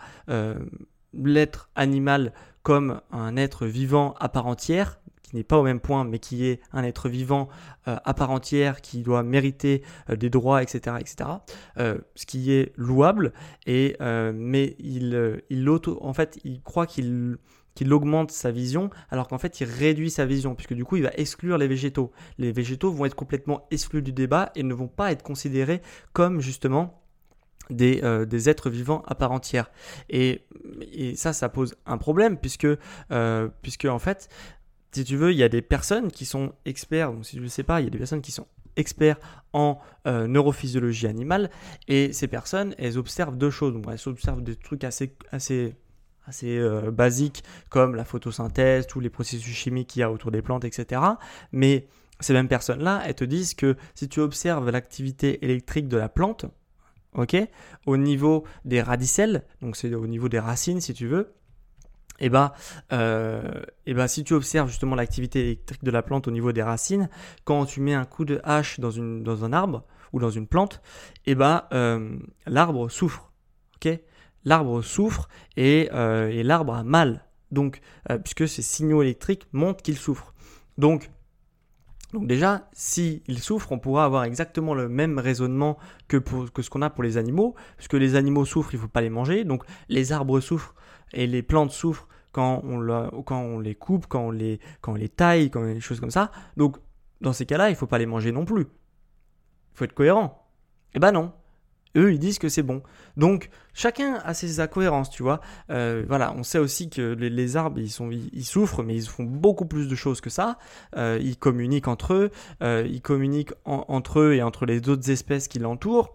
l'être 1.12 1.70
animal 1.74 2.32
comme 2.62 3.00
un 3.10 3.36
être 3.36 3.66
vivant 3.66 4.14
à 4.20 4.28
part 4.28 4.46
entière, 4.46 5.00
qui 5.22 5.36
n'est 5.36 5.44
pas 5.44 5.58
au 5.58 5.62
même 5.62 5.80
point, 5.80 6.04
mais 6.04 6.18
qui 6.18 6.46
est 6.46 6.60
un 6.72 6.82
être 6.84 7.08
vivant 7.08 7.48
euh, 7.86 7.96
à 8.04 8.14
part 8.14 8.30
entière, 8.30 8.80
qui 8.80 9.02
doit 9.02 9.22
mériter 9.22 9.82
euh, 10.10 10.16
des 10.16 10.30
droits, 10.30 10.62
etc., 10.62 10.96
etc. 11.00 11.30
Euh, 11.78 11.98
ce 12.14 12.26
qui 12.26 12.52
est 12.52 12.72
louable, 12.76 13.32
et, 13.66 13.96
mais 14.00 14.76
il, 14.78 15.42
il 15.50 15.68
en 15.68 16.12
fait, 16.14 16.38
il 16.44 16.62
croit 16.62 16.86
qu'il 16.86 17.36
qu'il 17.78 17.92
augmente 17.92 18.30
sa 18.30 18.50
vision, 18.50 18.90
alors 19.10 19.28
qu'en 19.28 19.38
fait 19.38 19.60
il 19.60 19.64
réduit 19.64 20.10
sa 20.10 20.26
vision, 20.26 20.54
puisque 20.54 20.74
du 20.74 20.84
coup 20.84 20.96
il 20.96 21.02
va 21.02 21.10
exclure 21.16 21.58
les 21.58 21.68
végétaux. 21.68 22.12
Les 22.38 22.52
végétaux 22.52 22.90
vont 22.90 23.04
être 23.04 23.14
complètement 23.14 23.66
exclus 23.70 24.02
du 24.02 24.12
débat 24.12 24.50
et 24.54 24.62
ne 24.62 24.74
vont 24.74 24.88
pas 24.88 25.12
être 25.12 25.22
considérés 25.22 25.80
comme 26.12 26.40
justement 26.40 27.02
des, 27.70 28.00
des, 28.26 28.48
êtres 28.48 28.70
vivants 28.70 29.02
à 29.06 29.14
part 29.14 29.30
entière. 29.30 29.70
Et, 30.08 30.42
ça, 31.16 31.32
ça 31.32 31.50
pose 31.50 31.74
un 31.84 31.98
problème 31.98 32.38
puisque, 32.38 32.66
puisque 33.62 33.84
en 33.84 33.98
fait, 33.98 34.28
si 34.92 35.04
tu 35.04 35.16
veux, 35.16 35.32
il 35.32 35.38
y 35.38 35.42
a 35.42 35.48
des 35.48 35.62
personnes 35.62 36.10
qui 36.10 36.24
sont 36.24 36.52
experts, 36.64 37.12
donc 37.12 37.26
si 37.26 37.36
je 37.36 37.42
ne 37.42 37.48
sais 37.48 37.62
pas, 37.62 37.80
il 37.80 37.84
y 37.84 37.86
a 37.86 37.90
des 37.90 37.98
personnes 37.98 38.22
qui 38.22 38.32
sont 38.32 38.46
experts 38.78 39.18
en 39.52 39.78
euh, 40.06 40.26
neurophysiologie 40.26 41.06
animale, 41.06 41.50
et 41.88 42.12
ces 42.12 42.28
personnes, 42.28 42.74
elles 42.78 42.96
observent 42.96 43.36
deux 43.36 43.50
choses. 43.50 43.74
Elles 43.90 44.08
observent 44.08 44.42
des 44.42 44.56
trucs 44.56 44.84
assez, 44.84 45.14
assez, 45.30 45.74
assez 46.28 46.58
euh, 46.58 46.90
basiques, 46.90 47.42
comme 47.70 47.94
la 47.94 48.04
photosynthèse, 48.04 48.86
tous 48.86 49.00
les 49.00 49.10
processus 49.10 49.54
chimiques 49.54 49.88
qu'il 49.88 50.00
y 50.00 50.02
a 50.02 50.12
autour 50.12 50.30
des 50.30 50.42
plantes, 50.42 50.64
etc. 50.64 51.00
Mais 51.52 51.88
ces 52.20 52.32
mêmes 52.32 52.48
personnes-là, 52.48 53.02
elles 53.06 53.14
te 53.14 53.24
disent 53.24 53.54
que 53.54 53.76
si 53.94 54.08
tu 54.08 54.20
observes 54.20 54.70
l'activité 54.70 55.44
électrique 55.44 55.88
de 55.88 55.96
la 55.96 56.08
plante, 56.08 56.46
ok, 57.14 57.36
au 57.86 57.96
niveau 57.96 58.44
des 58.64 58.82
radicelles, 58.82 59.44
donc 59.62 59.76
c'est 59.76 59.94
au 59.94 60.06
niveau 60.06 60.28
des 60.28 60.38
racines 60.38 60.80
si 60.80 60.92
tu 60.94 61.06
veux, 61.06 61.32
et 62.20 62.30
euh, 62.92 63.62
eh 63.86 63.94
ben, 63.94 64.08
si 64.08 64.24
tu 64.24 64.34
observes 64.34 64.68
justement 64.68 64.96
l'activité 64.96 65.40
électrique 65.40 65.84
de 65.84 65.90
la 65.90 66.02
plante 66.02 66.26
au 66.26 66.32
niveau 66.32 66.50
des 66.50 66.62
racines, 66.62 67.08
quand 67.44 67.64
tu 67.64 67.80
mets 67.80 67.94
un 67.94 68.04
coup 68.04 68.24
de 68.24 68.40
hache 68.42 68.80
dans, 68.80 68.90
une, 68.90 69.22
dans 69.22 69.44
un 69.44 69.52
arbre 69.52 69.84
ou 70.12 70.18
dans 70.18 70.30
une 70.30 70.48
plante, 70.48 70.82
et 71.26 71.32
eh 71.32 71.34
ben, 71.36 71.64
euh, 71.72 72.18
l'arbre 72.46 72.88
souffre. 72.88 73.30
ok 73.76 74.00
l'arbre 74.48 74.82
souffre 74.82 75.28
et, 75.56 75.88
euh, 75.92 76.28
et 76.28 76.42
l'arbre 76.42 76.74
a 76.74 76.84
mal. 76.84 77.24
Donc, 77.50 77.80
puisque 78.24 78.46
ces 78.46 78.60
signaux 78.60 79.00
électriques 79.00 79.46
montrent 79.52 79.82
qu'il 79.82 79.96
souffre. 79.96 80.34
Donc, 80.76 81.10
donc 82.12 82.26
déjà, 82.26 82.68
s'il 82.72 83.38
souffre, 83.38 83.72
on 83.72 83.78
pourra 83.78 84.04
avoir 84.04 84.24
exactement 84.24 84.74
le 84.74 84.88
même 84.88 85.18
raisonnement 85.18 85.78
que, 86.08 86.16
pour, 86.16 86.50
que 86.52 86.62
ce 86.62 86.70
qu'on 86.70 86.82
a 86.82 86.90
pour 86.90 87.04
les 87.04 87.18
animaux, 87.18 87.54
puisque 87.76 87.94
les 87.94 88.14
animaux 88.16 88.44
souffrent, 88.44 88.72
il 88.72 88.76
ne 88.76 88.82
faut 88.82 88.88
pas 88.88 89.02
les 89.02 89.10
manger, 89.10 89.44
donc 89.44 89.64
les 89.88 90.12
arbres 90.12 90.40
souffrent, 90.40 90.74
et 91.12 91.26
les 91.26 91.42
plantes 91.42 91.70
souffrent 91.70 92.08
quand 92.32 92.62
on, 92.64 92.88
on 93.30 93.58
les 93.60 93.74
coupe, 93.74 94.06
quand 94.06 94.26
on 94.26 94.30
les, 94.30 94.60
quand 94.80 94.92
on 94.92 94.96
les 94.96 95.08
taille, 95.08 95.50
quand 95.50 95.62
des 95.62 95.80
choses 95.80 96.00
comme 96.00 96.10
ça. 96.10 96.30
Donc, 96.56 96.76
dans 97.20 97.32
ces 97.32 97.46
cas-là, 97.46 97.68
il 97.68 97.72
ne 97.72 97.76
faut 97.76 97.86
pas 97.86 97.98
les 97.98 98.06
manger 98.06 98.32
non 98.32 98.44
plus. 98.44 98.62
Il 98.62 99.74
faut 99.74 99.84
être 99.84 99.94
cohérent. 99.94 100.46
Eh 100.94 100.98
ben 100.98 101.12
non. 101.12 101.32
Eux, 101.96 102.12
ils 102.12 102.18
disent 102.18 102.38
que 102.38 102.48
c'est 102.48 102.62
bon. 102.62 102.82
Donc, 103.16 103.50
chacun 103.74 104.20
a 104.24 104.34
ses 104.34 104.60
incohérences, 104.60 105.10
tu 105.10 105.22
vois. 105.22 105.40
Euh, 105.70 106.04
voilà, 106.06 106.34
on 106.36 106.42
sait 106.42 106.58
aussi 106.58 106.90
que 106.90 107.12
les, 107.12 107.56
arbres, 107.56 107.78
ils, 107.78 108.44
souffrent, 108.44 108.82
mais 108.82 108.94
ils 108.96 109.06
font 109.06 109.24
beaucoup 109.24 109.66
plus 109.66 109.88
de 109.88 109.94
choses 109.94 110.20
que 110.20 110.30
ça. 110.30 110.58
Euh, 110.96 111.18
ils 111.20 111.36
communiquent 111.36 111.88
entre 111.88 112.14
eux, 112.14 112.30
euh, 112.62 112.86
ils 112.88 113.02
communiquent 113.02 113.52
entre 113.64 114.20
eux 114.20 114.34
et 114.34 114.42
entre 114.42 114.66
les 114.66 114.88
autres 114.88 115.10
espèces 115.10 115.48
qui 115.48 115.58
l'entourent. 115.58 116.14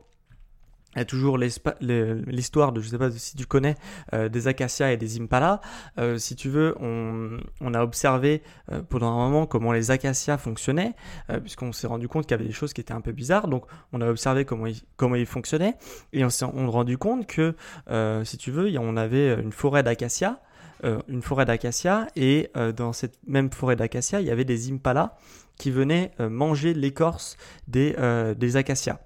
Il 0.95 0.99
y 0.99 1.01
a 1.01 1.06
toujours 1.06 1.38
l'histoire 1.38 2.71
de, 2.71 2.82
je 2.82 2.88
sais 2.88 2.97
pas 2.97 3.10
si 3.12 3.36
tu 3.36 3.45
connais, 3.45 3.75
euh, 4.13 4.29
des 4.29 4.47
acacias 4.47 4.91
et 4.91 4.97
des 4.97 5.19
impalas. 5.19 5.60
Euh, 5.97 6.17
si 6.17 6.36
tu 6.36 6.49
veux, 6.49 6.75
on, 6.79 7.73
a 7.73 7.82
observé 7.82 8.43
euh, 8.71 8.82
pendant 8.84 9.08
un 9.08 9.29
moment 9.29 9.47
comment 9.47 9.71
les 9.71 9.89
acacias 9.89 10.38
fonctionnaient, 10.38 10.93
puisqu'on 11.41 11.71
s'est 11.71 11.88
rendu 11.88 12.08
compte 12.08 12.25
qu'il 12.25 12.32
y 12.32 12.39
avait 12.39 12.45
des 12.45 12.53
choses 12.53 12.73
qui 12.73 12.82
étaient 12.82 12.93
un 12.93 13.01
peu 13.01 13.12
bizarres. 13.12 13.47
Donc, 13.47 13.65
on 13.91 14.01
a 14.01 14.08
observé 14.08 14.45
comment 14.45 15.15
ils, 15.15 15.25
fonctionnaient, 15.25 15.75
et 16.12 16.23
on 16.23 16.29
s'est 16.29 16.45
rendu 16.45 16.97
compte 16.97 17.25
que, 17.25 17.56
si 18.23 18.38
tu 18.38 18.51
veux, 18.51 18.77
on 18.77 18.97
avait 18.97 19.34
une 19.41 19.51
forêt 19.51 19.84
d'acacias, 19.84 20.39
une 21.08 21.21
forêt 21.21 21.45
d'acacias, 21.45 22.08
et 22.15 22.51
dans 22.75 22.93
cette 22.93 23.17
même 23.27 23.51
forêt 23.51 23.75
d'acacias, 23.75 24.21
il 24.21 24.27
y 24.27 24.32
avait 24.32 24.45
des 24.45 24.71
impalas 24.71 25.15
qui 25.58 25.71
venaient 25.71 26.12
manger 26.19 26.73
l'écorce 26.73 27.38
des 27.67 27.95
acacias. 28.56 28.99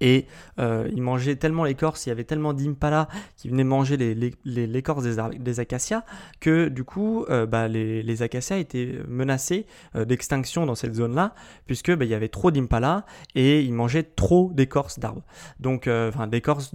Et 0.00 0.26
euh, 0.58 0.88
il 0.92 1.02
mangeait 1.02 1.36
tellement 1.36 1.64
l'écorce, 1.64 2.06
il 2.06 2.10
y 2.10 2.12
avait 2.12 2.24
tellement 2.24 2.52
d'impala 2.52 3.08
qui 3.36 3.48
venaient 3.48 3.64
manger 3.64 3.96
l'écorce 4.44 5.04
des, 5.04 5.60
acacias 5.60 6.04
que 6.40 6.68
du 6.68 6.84
coup, 6.84 7.24
euh, 7.30 7.46
bah, 7.46 7.68
les, 7.68 8.22
acacias 8.22 8.58
étaient 8.58 8.98
menacés 9.08 9.66
euh, 9.94 10.04
d'extinction 10.04 10.66
dans 10.66 10.74
cette 10.74 10.94
zone-là, 10.94 11.34
puisque 11.66 11.94
bah, 11.94 12.04
il 12.04 12.10
y 12.10 12.14
avait 12.14 12.28
trop 12.28 12.50
d'impala 12.50 13.06
et 13.34 13.62
ils 13.62 13.72
mangeaient 13.72 14.02
trop 14.02 14.50
d'écorce 14.52 14.98
d'arbres, 14.98 15.24
donc 15.60 15.88
enfin 15.88 16.26
d'écorce 16.26 16.74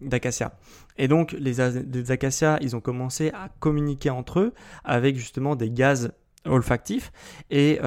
d'acacia. 0.00 0.58
Et 0.98 1.08
donc 1.08 1.32
les, 1.32 1.54
les 1.92 2.10
acacias, 2.10 2.58
ils 2.60 2.76
ont 2.76 2.80
commencé 2.80 3.30
à 3.30 3.48
communiquer 3.60 4.10
entre 4.10 4.40
eux 4.40 4.52
avec 4.84 5.16
justement 5.16 5.56
des 5.56 5.70
gaz 5.70 6.12
olfactifs 6.44 7.12
et 7.50 7.78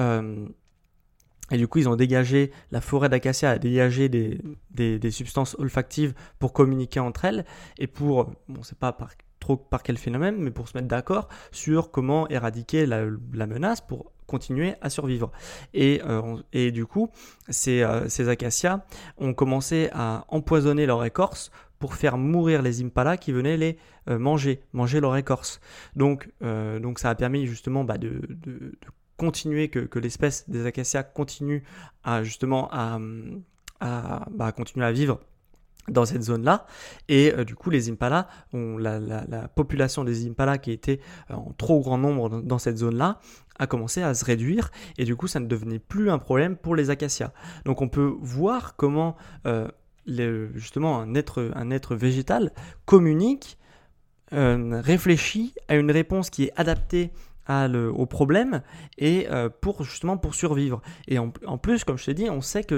et 1.50 1.58
du 1.58 1.68
coup, 1.68 1.78
ils 1.78 1.88
ont 1.88 1.96
dégagé, 1.96 2.50
la 2.70 2.80
forêt 2.80 3.08
d'acacia 3.08 3.50
a 3.50 3.58
dégagé 3.58 4.08
des, 4.08 4.40
des, 4.70 5.10
substances 5.10 5.54
olfactives 5.58 6.14
pour 6.38 6.52
communiquer 6.52 7.00
entre 7.00 7.24
elles 7.24 7.44
et 7.78 7.86
pour, 7.86 8.32
bon, 8.48 8.62
c'est 8.62 8.78
pas 8.78 8.92
par, 8.92 9.10
trop 9.38 9.56
par 9.56 9.82
quel 9.82 9.96
phénomène, 9.96 10.36
mais 10.38 10.50
pour 10.50 10.68
se 10.68 10.76
mettre 10.76 10.88
d'accord 10.88 11.28
sur 11.52 11.90
comment 11.90 12.28
éradiquer 12.28 12.84
la, 12.86 13.04
la, 13.32 13.46
menace 13.46 13.80
pour 13.80 14.12
continuer 14.26 14.74
à 14.80 14.90
survivre. 14.90 15.30
Et, 15.72 16.02
euh, 16.04 16.36
et 16.52 16.72
du 16.72 16.84
coup, 16.84 17.10
ces, 17.48 17.82
euh, 17.82 18.08
ces 18.08 18.28
acacias 18.28 18.84
ont 19.18 19.32
commencé 19.32 19.88
à 19.92 20.24
empoisonner 20.28 20.84
leur 20.84 21.04
écorce 21.04 21.52
pour 21.78 21.94
faire 21.94 22.18
mourir 22.18 22.62
les 22.62 22.82
impalas 22.82 23.18
qui 23.18 23.30
venaient 23.30 23.58
les 23.58 23.78
euh, 24.08 24.18
manger, 24.18 24.62
manger 24.72 24.98
leur 24.98 25.16
écorce. 25.16 25.60
Donc, 25.94 26.28
donc 26.40 26.98
ça 26.98 27.10
a 27.10 27.14
permis 27.14 27.46
justement 27.46 27.84
bah, 27.84 27.98
de, 27.98 28.20
de, 28.28 28.52
de 28.52 28.88
continuer, 29.16 29.68
que, 29.68 29.98
l'espèce 29.98 30.48
des 30.48 30.66
acacias 30.66 31.02
continue 31.02 31.64
à 32.04 32.22
justement 32.22 32.68
à, 32.70 32.98
à 33.80 34.26
bah, 34.30 34.52
continuer 34.52 34.86
à 34.86 34.92
vivre 34.92 35.20
dans 35.88 36.04
cette 36.04 36.22
zone-là. 36.22 36.66
Et 37.08 37.32
euh, 37.32 37.44
du 37.44 37.54
coup, 37.54 37.70
les 37.70 37.90
impalas, 37.90 38.28
la, 38.52 39.48
population 39.54 40.04
des 40.04 40.26
impalas 40.26 40.58
qui 40.58 40.72
était 40.72 41.00
euh, 41.30 41.34
en 41.34 41.52
trop 41.56 41.80
grand 41.80 41.98
nombre 41.98 42.42
dans, 42.42 42.58
cette 42.58 42.78
zone-là, 42.78 43.20
a 43.58 43.66
commencé 43.66 44.02
à 44.02 44.14
se 44.14 44.24
réduire. 44.24 44.70
Et 44.98 45.04
du 45.04 45.16
coup, 45.16 45.28
ça 45.28 45.40
ne 45.40 45.46
devenait 45.46 45.78
plus 45.78 46.10
un 46.10 46.18
problème 46.18 46.56
pour 46.56 46.76
les 46.76 46.90
acacias. 46.90 47.32
Donc 47.64 47.80
on 47.82 47.88
peut 47.88 48.14
voir 48.20 48.76
comment 48.76 49.16
euh, 49.46 49.68
justement 50.54 51.00
un 51.00 51.14
être, 51.14 51.50
un 51.54 51.70
être 51.70 51.96
végétal 51.96 52.52
communique, 52.84 53.58
réfléchit 54.32 55.54
à 55.68 55.76
une 55.76 55.92
réponse 55.92 56.30
qui 56.30 56.44
est 56.44 56.52
adaptée 56.56 57.12
au 57.48 58.06
problème 58.06 58.62
et 58.98 59.28
euh, 59.30 59.48
pour 59.48 59.84
justement 59.84 60.16
pour 60.16 60.34
survivre. 60.34 60.82
Et 61.08 61.18
en, 61.18 61.30
plus, 61.30 61.84
comme 61.84 61.98
je 61.98 62.06
t'ai 62.06 62.14
dit, 62.14 62.28
on 62.30 62.40
sait 62.40 62.64
que 62.64 62.74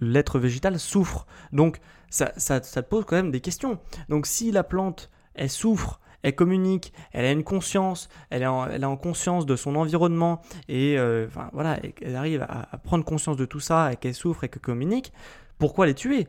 l'être 0.00 0.36
le, 0.36 0.40
végétal 0.40 0.78
souffre. 0.78 1.26
Donc 1.52 1.80
ça, 2.08 2.32
ça, 2.36 2.62
ça, 2.62 2.82
pose 2.82 3.04
quand 3.04 3.16
même 3.16 3.30
des 3.30 3.40
questions. 3.40 3.78
Donc 4.08 4.26
si 4.26 4.50
la 4.50 4.64
plante, 4.64 5.10
elle 5.34 5.50
souffre, 5.50 6.00
elle 6.22 6.34
communique, 6.34 6.92
elle 7.12 7.24
a 7.24 7.32
une 7.32 7.44
conscience, 7.44 8.08
elle 8.30 8.42
est 8.42 8.46
en, 8.46 8.66
elle 8.66 8.84
en 8.84 8.96
conscience 8.96 9.46
de 9.46 9.56
son 9.56 9.76
environnement 9.76 10.42
et 10.68 10.98
euh, 10.98 11.28
voilà, 11.52 11.78
elle 12.02 12.16
arrive 12.16 12.42
à, 12.42 12.68
à, 12.72 12.78
prendre 12.78 13.04
conscience 13.04 13.36
de 13.36 13.46
tout 13.46 13.60
ça 13.60 13.92
et 13.92 13.96
qu'elle 13.96 14.14
souffre 14.14 14.44
et 14.44 14.48
qu'elle 14.48 14.60
communique, 14.60 15.12
pourquoi 15.58 15.86
les 15.86 15.94
tuer? 15.94 16.26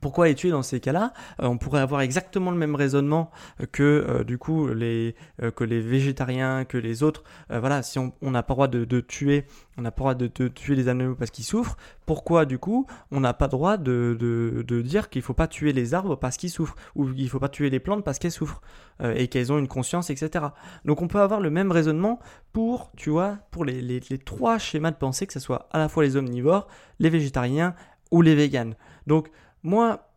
Pourquoi 0.00 0.26
les 0.26 0.34
tuer 0.34 0.50
dans 0.50 0.62
ces 0.62 0.80
cas-là 0.80 1.12
euh, 1.40 1.46
On 1.46 1.58
pourrait 1.58 1.80
avoir 1.80 2.00
exactement 2.00 2.50
le 2.50 2.56
même 2.56 2.74
raisonnement 2.74 3.30
euh, 3.60 3.66
que 3.70 3.82
euh, 3.82 4.24
du 4.24 4.38
coup 4.38 4.68
les 4.68 5.14
que 5.56 5.64
les 5.64 5.80
végétariens, 5.80 6.64
que 6.64 6.78
les 6.78 7.02
autres. 7.02 7.22
voilà, 7.50 7.82
si 7.82 7.98
on 7.98 8.12
n'a 8.30 8.42
pas 8.42 8.52
le 8.52 8.56
droit 8.56 8.68
de, 8.68 9.00
tuer, 9.00 9.46
on 9.76 9.82
n'a 9.82 9.90
pas 9.90 10.00
droit 10.00 10.14
de, 10.14 10.26
tuer 10.48 10.74
les 10.74 10.88
animaux 10.88 11.14
parce 11.14 11.30
qu'ils 11.30 11.44
souffrent. 11.44 11.76
Pourquoi 12.06 12.44
du 12.44 12.58
coup 12.58 12.86
on 13.10 13.20
n'a 13.20 13.34
pas 13.34 13.46
le 13.46 13.50
droit 13.50 13.76
de, 13.76 14.82
dire 14.82 15.10
qu'il 15.10 15.22
faut 15.22 15.34
pas 15.34 15.46
tuer 15.46 15.72
les 15.72 15.94
arbres 15.94 16.16
parce 16.16 16.36
qu'ils 16.36 16.50
souffrent 16.50 16.76
ou 16.94 17.06
qu'il 17.12 17.28
faut 17.28 17.38
pas 17.38 17.48
tuer 17.48 17.70
les 17.70 17.80
plantes 17.80 18.04
parce 18.04 18.18
qu'elles 18.18 18.32
souffrent 18.32 18.60
et 19.02 19.28
qu'elles 19.28 19.52
ont 19.52 19.58
une 19.58 19.68
conscience, 19.68 20.10
etc. 20.10 20.46
Donc 20.84 21.02
on 21.02 21.08
peut 21.08 21.20
avoir 21.20 21.40
le 21.40 21.50
même 21.50 21.70
raisonnement 21.70 22.18
pour, 22.52 22.90
tu 22.96 23.10
vois, 23.10 23.38
pour 23.50 23.64
les 23.64 24.00
trois 24.24 24.58
schémas 24.58 24.90
de 24.90 24.96
pensée, 24.96 25.26
que 25.26 25.32
ce 25.32 25.40
soit 25.40 25.68
à 25.72 25.78
la 25.78 25.88
fois 25.88 26.02
les 26.02 26.16
omnivores, 26.16 26.68
les 26.98 27.10
végétariens 27.10 27.74
ou 28.10 28.22
les 28.22 28.34
véganes. 28.34 28.74
Donc 29.06 29.30
moi, 29.62 30.08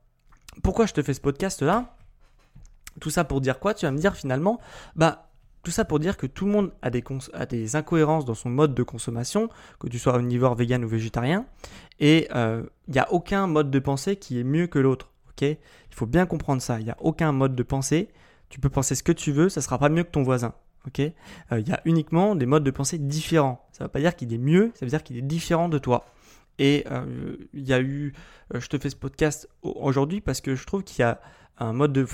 pourquoi 0.63 0.85
je 0.85 0.93
te 0.93 1.01
fais 1.01 1.13
ce 1.13 1.21
podcast 1.21 1.61
là 1.61 1.95
Tout 2.99 3.09
ça 3.09 3.23
pour 3.23 3.41
dire 3.41 3.59
quoi? 3.59 3.73
Tu 3.73 3.85
vas 3.85 3.91
me 3.91 3.97
dire 3.97 4.15
finalement, 4.15 4.59
bah 4.95 5.27
tout 5.63 5.71
ça 5.71 5.85
pour 5.85 5.99
dire 5.99 6.17
que 6.17 6.25
tout 6.25 6.45
le 6.45 6.51
monde 6.51 6.71
a 6.81 6.89
des, 6.89 7.75
incohérences 7.75 8.25
dans 8.25 8.33
son 8.33 8.49
mode 8.49 8.73
de 8.73 8.83
consommation, 8.83 9.49
que 9.79 9.87
tu 9.87 9.99
sois 9.99 10.15
omnivore, 10.15 10.55
vegan 10.55 10.83
ou 10.83 10.87
végétarien, 10.87 11.45
et 11.99 12.27
il 12.31 12.93
n'y 12.93 12.99
a 12.99 13.11
aucun 13.11 13.47
mode 13.47 13.69
de 13.69 13.79
pensée 13.79 14.15
qui 14.15 14.39
est 14.39 14.43
mieux 14.43 14.67
que 14.67 14.79
l'autre. 14.79 15.11
ok? 15.29 15.41
Il 15.43 15.95
faut 15.95 16.07
bien 16.07 16.25
comprendre 16.25 16.61
ça. 16.61 16.79
Il 16.79 16.85
n'y 16.85 16.91
a 16.91 16.97
aucun 16.99 17.31
mode 17.31 17.55
de 17.55 17.63
pensée. 17.63 18.09
Tu 18.49 18.59
peux 18.59 18.69
penser 18.69 18.95
ce 18.95 19.03
que 19.03 19.11
tu 19.11 19.31
veux, 19.31 19.49
ça 19.49 19.59
ne 19.59 19.63
sera 19.63 19.77
pas 19.77 19.89
mieux 19.89 20.03
que 20.03 20.09
ton 20.09 20.23
voisin. 20.23 20.53
ok? 20.87 20.99
Il 20.99 21.67
y 21.67 21.71
a 21.71 21.81
uniquement 21.85 22.35
des 22.35 22.45
modes 22.45 22.63
de 22.63 22.71
pensée 22.71 22.97
différents. 22.97 23.67
Ça 23.71 23.83
ne 23.83 23.87
veut 23.87 23.91
pas 23.91 23.99
dire 23.99 24.15
qu'il 24.15 24.33
est 24.33 24.39
mieux, 24.39 24.71
ça 24.73 24.85
veut 24.85 24.89
dire 24.89 25.03
qu'il 25.03 25.17
est 25.17 25.21
différent 25.21 25.69
de 25.69 25.77
toi. 25.77 26.05
Et 26.59 26.85
il 27.53 27.67
y 27.67 27.73
a 27.73 27.81
eu, 27.81 28.13
je 28.53 28.67
te 28.67 28.77
fais 28.77 28.89
ce 28.89 28.95
podcast 28.95 29.49
aujourd'hui 29.63 30.21
parce 30.21 30.41
que 30.41 30.55
je 30.55 30.65
trouve 30.65 30.83
qu'il 30.83 30.99
y 30.99 31.03
a 31.03 31.19
un 31.57 31.73
mode 31.73 31.93
de, 31.93 32.05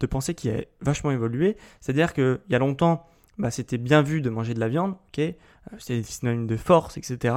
de 0.00 0.06
pensée 0.06 0.34
qui 0.34 0.50
a 0.50 0.64
vachement 0.80 1.10
évolué. 1.10 1.56
C'est-à-dire 1.80 2.12
qu'il 2.12 2.40
y 2.48 2.54
a 2.54 2.58
longtemps, 2.58 3.06
bah, 3.38 3.50
c'était 3.50 3.78
bien 3.78 4.02
vu 4.02 4.20
de 4.20 4.30
manger 4.30 4.54
de 4.54 4.60
la 4.60 4.68
viande, 4.68 4.92
ok 5.08 5.18
euh, 5.18 5.34
c'était 5.78 6.02
synonyme 6.02 6.46
de 6.46 6.56
force, 6.56 6.96
etc. 6.98 7.34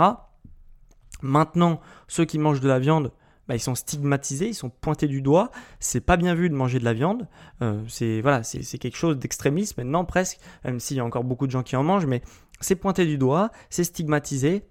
Maintenant, 1.21 1.79
ceux 2.07 2.25
qui 2.25 2.37
mangent 2.37 2.59
de 2.59 2.67
la 2.67 2.79
viande, 2.79 3.11
bah, 3.47 3.55
ils 3.55 3.61
sont 3.61 3.75
stigmatisés, 3.75 4.49
ils 4.49 4.53
sont 4.53 4.69
pointés 4.69 5.07
du 5.07 5.21
doigt. 5.21 5.51
C'est 5.79 6.01
pas 6.01 6.17
bien 6.17 6.35
vu 6.35 6.49
de 6.49 6.53
manger 6.53 6.79
de 6.79 6.83
la 6.83 6.93
viande. 6.93 7.27
Euh, 7.61 7.81
c'est 7.87 8.21
voilà, 8.21 8.43
c'est 8.43 8.77
quelque 8.77 8.97
chose 8.97 9.17
d'extrémiste 9.17 9.77
maintenant 9.77 10.05
presque, 10.05 10.39
même 10.65 10.79
s'il 10.79 10.97
y 10.97 10.99
a 10.99 11.05
encore 11.05 11.23
beaucoup 11.23 11.47
de 11.47 11.51
gens 11.51 11.63
qui 11.63 11.75
en 11.75 11.83
mangent, 11.83 12.05
mais 12.05 12.21
c'est 12.59 12.75
pointé 12.75 13.05
du 13.05 13.17
doigt, 13.17 13.51
c'est 13.69 13.85
stigmatisé. 13.85 14.65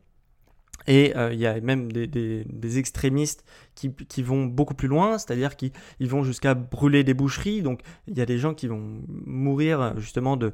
Et 0.86 1.16
euh, 1.16 1.32
il 1.32 1.38
y 1.38 1.46
a 1.46 1.60
même 1.60 1.90
des, 1.90 2.78
extrémistes 2.78 3.44
qui, 3.74 4.22
vont 4.22 4.46
beaucoup 4.46 4.74
plus 4.74 4.88
loin, 4.88 5.18
c'est-à-dire 5.18 5.56
qu'ils 5.56 5.72
vont 6.00 6.24
jusqu'à 6.24 6.54
brûler 6.54 7.04
des 7.04 7.14
boucheries. 7.14 7.62
Donc 7.62 7.80
il 8.06 8.16
y 8.16 8.20
a 8.20 8.26
des 8.26 8.38
gens 8.38 8.54
qui 8.54 8.66
vont 8.68 9.02
mourir 9.08 9.94
justement 9.98 10.36
de, 10.36 10.52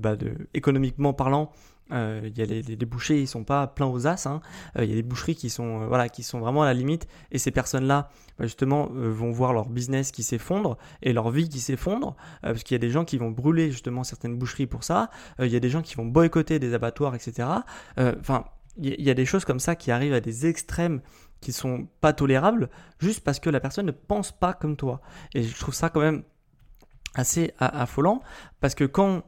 bah, 0.00 0.16
économiquement 0.54 1.12
parlant. 1.12 1.52
Euh, 1.90 2.20
il 2.24 2.36
y 2.36 2.42
a 2.42 2.44
les, 2.44 2.76
bouchers, 2.84 3.18
ils 3.18 3.26
sont 3.26 3.44
pas 3.44 3.66
pleins 3.66 3.86
aux 3.86 4.06
as. 4.06 4.26
Hein. 4.26 4.42
Euh, 4.76 4.84
il 4.84 4.90
y 4.90 4.92
a 4.92 4.96
des 4.96 5.02
boucheries 5.02 5.36
qui 5.36 5.48
sont 5.48 5.86
voilà 5.86 6.10
qui 6.10 6.22
sont 6.22 6.38
vraiment 6.38 6.62
à 6.62 6.66
la 6.66 6.74
limite. 6.74 7.08
Et 7.32 7.38
ces 7.38 7.50
personnes-là, 7.50 8.10
bah, 8.38 8.44
justement, 8.44 8.88
vont 8.92 9.30
voir 9.30 9.54
leur 9.54 9.68
business 9.70 10.10
qui 10.10 10.22
s'effondre 10.22 10.76
et 11.02 11.14
leur 11.14 11.30
vie 11.30 11.48
qui 11.48 11.60
s'effondre, 11.60 12.16
parce 12.42 12.62
qu'il 12.62 12.74
y 12.74 12.76
a 12.76 12.78
des 12.80 12.90
gens 12.90 13.04
qui 13.06 13.16
vont 13.16 13.30
brûler 13.30 13.70
justement 13.70 14.04
certaines 14.04 14.36
boucheries 14.36 14.66
pour 14.66 14.84
ça. 14.84 15.10
il 15.38 15.48
y 15.48 15.56
a 15.56 15.60
des 15.60 15.70
gens 15.70 15.80
qui 15.80 15.94
vont 15.94 16.04
boycotter 16.04 16.58
des 16.58 16.74
abattoirs, 16.74 17.14
etc. 17.14 17.48
Enfin, 17.96 18.44
il 18.78 19.02
y 19.02 19.10
a 19.10 19.14
des 19.14 19.26
choses 19.26 19.44
comme 19.44 19.60
ça 19.60 19.76
qui 19.76 19.90
arrivent 19.90 20.14
à 20.14 20.20
des 20.20 20.46
extrêmes 20.46 21.00
qui 21.40 21.52
sont 21.52 21.88
pas 22.00 22.12
tolérables 22.12 22.68
juste 22.98 23.20
parce 23.20 23.40
que 23.40 23.50
la 23.50 23.60
personne 23.60 23.86
ne 23.86 23.92
pense 23.92 24.32
pas 24.32 24.54
comme 24.54 24.76
toi. 24.76 25.00
Et 25.34 25.42
je 25.42 25.58
trouve 25.58 25.74
ça 25.74 25.90
quand 25.90 26.00
même 26.00 26.22
assez 27.14 27.52
affolant 27.58 28.22
parce 28.60 28.74
que 28.74 28.84
quand 28.84 29.22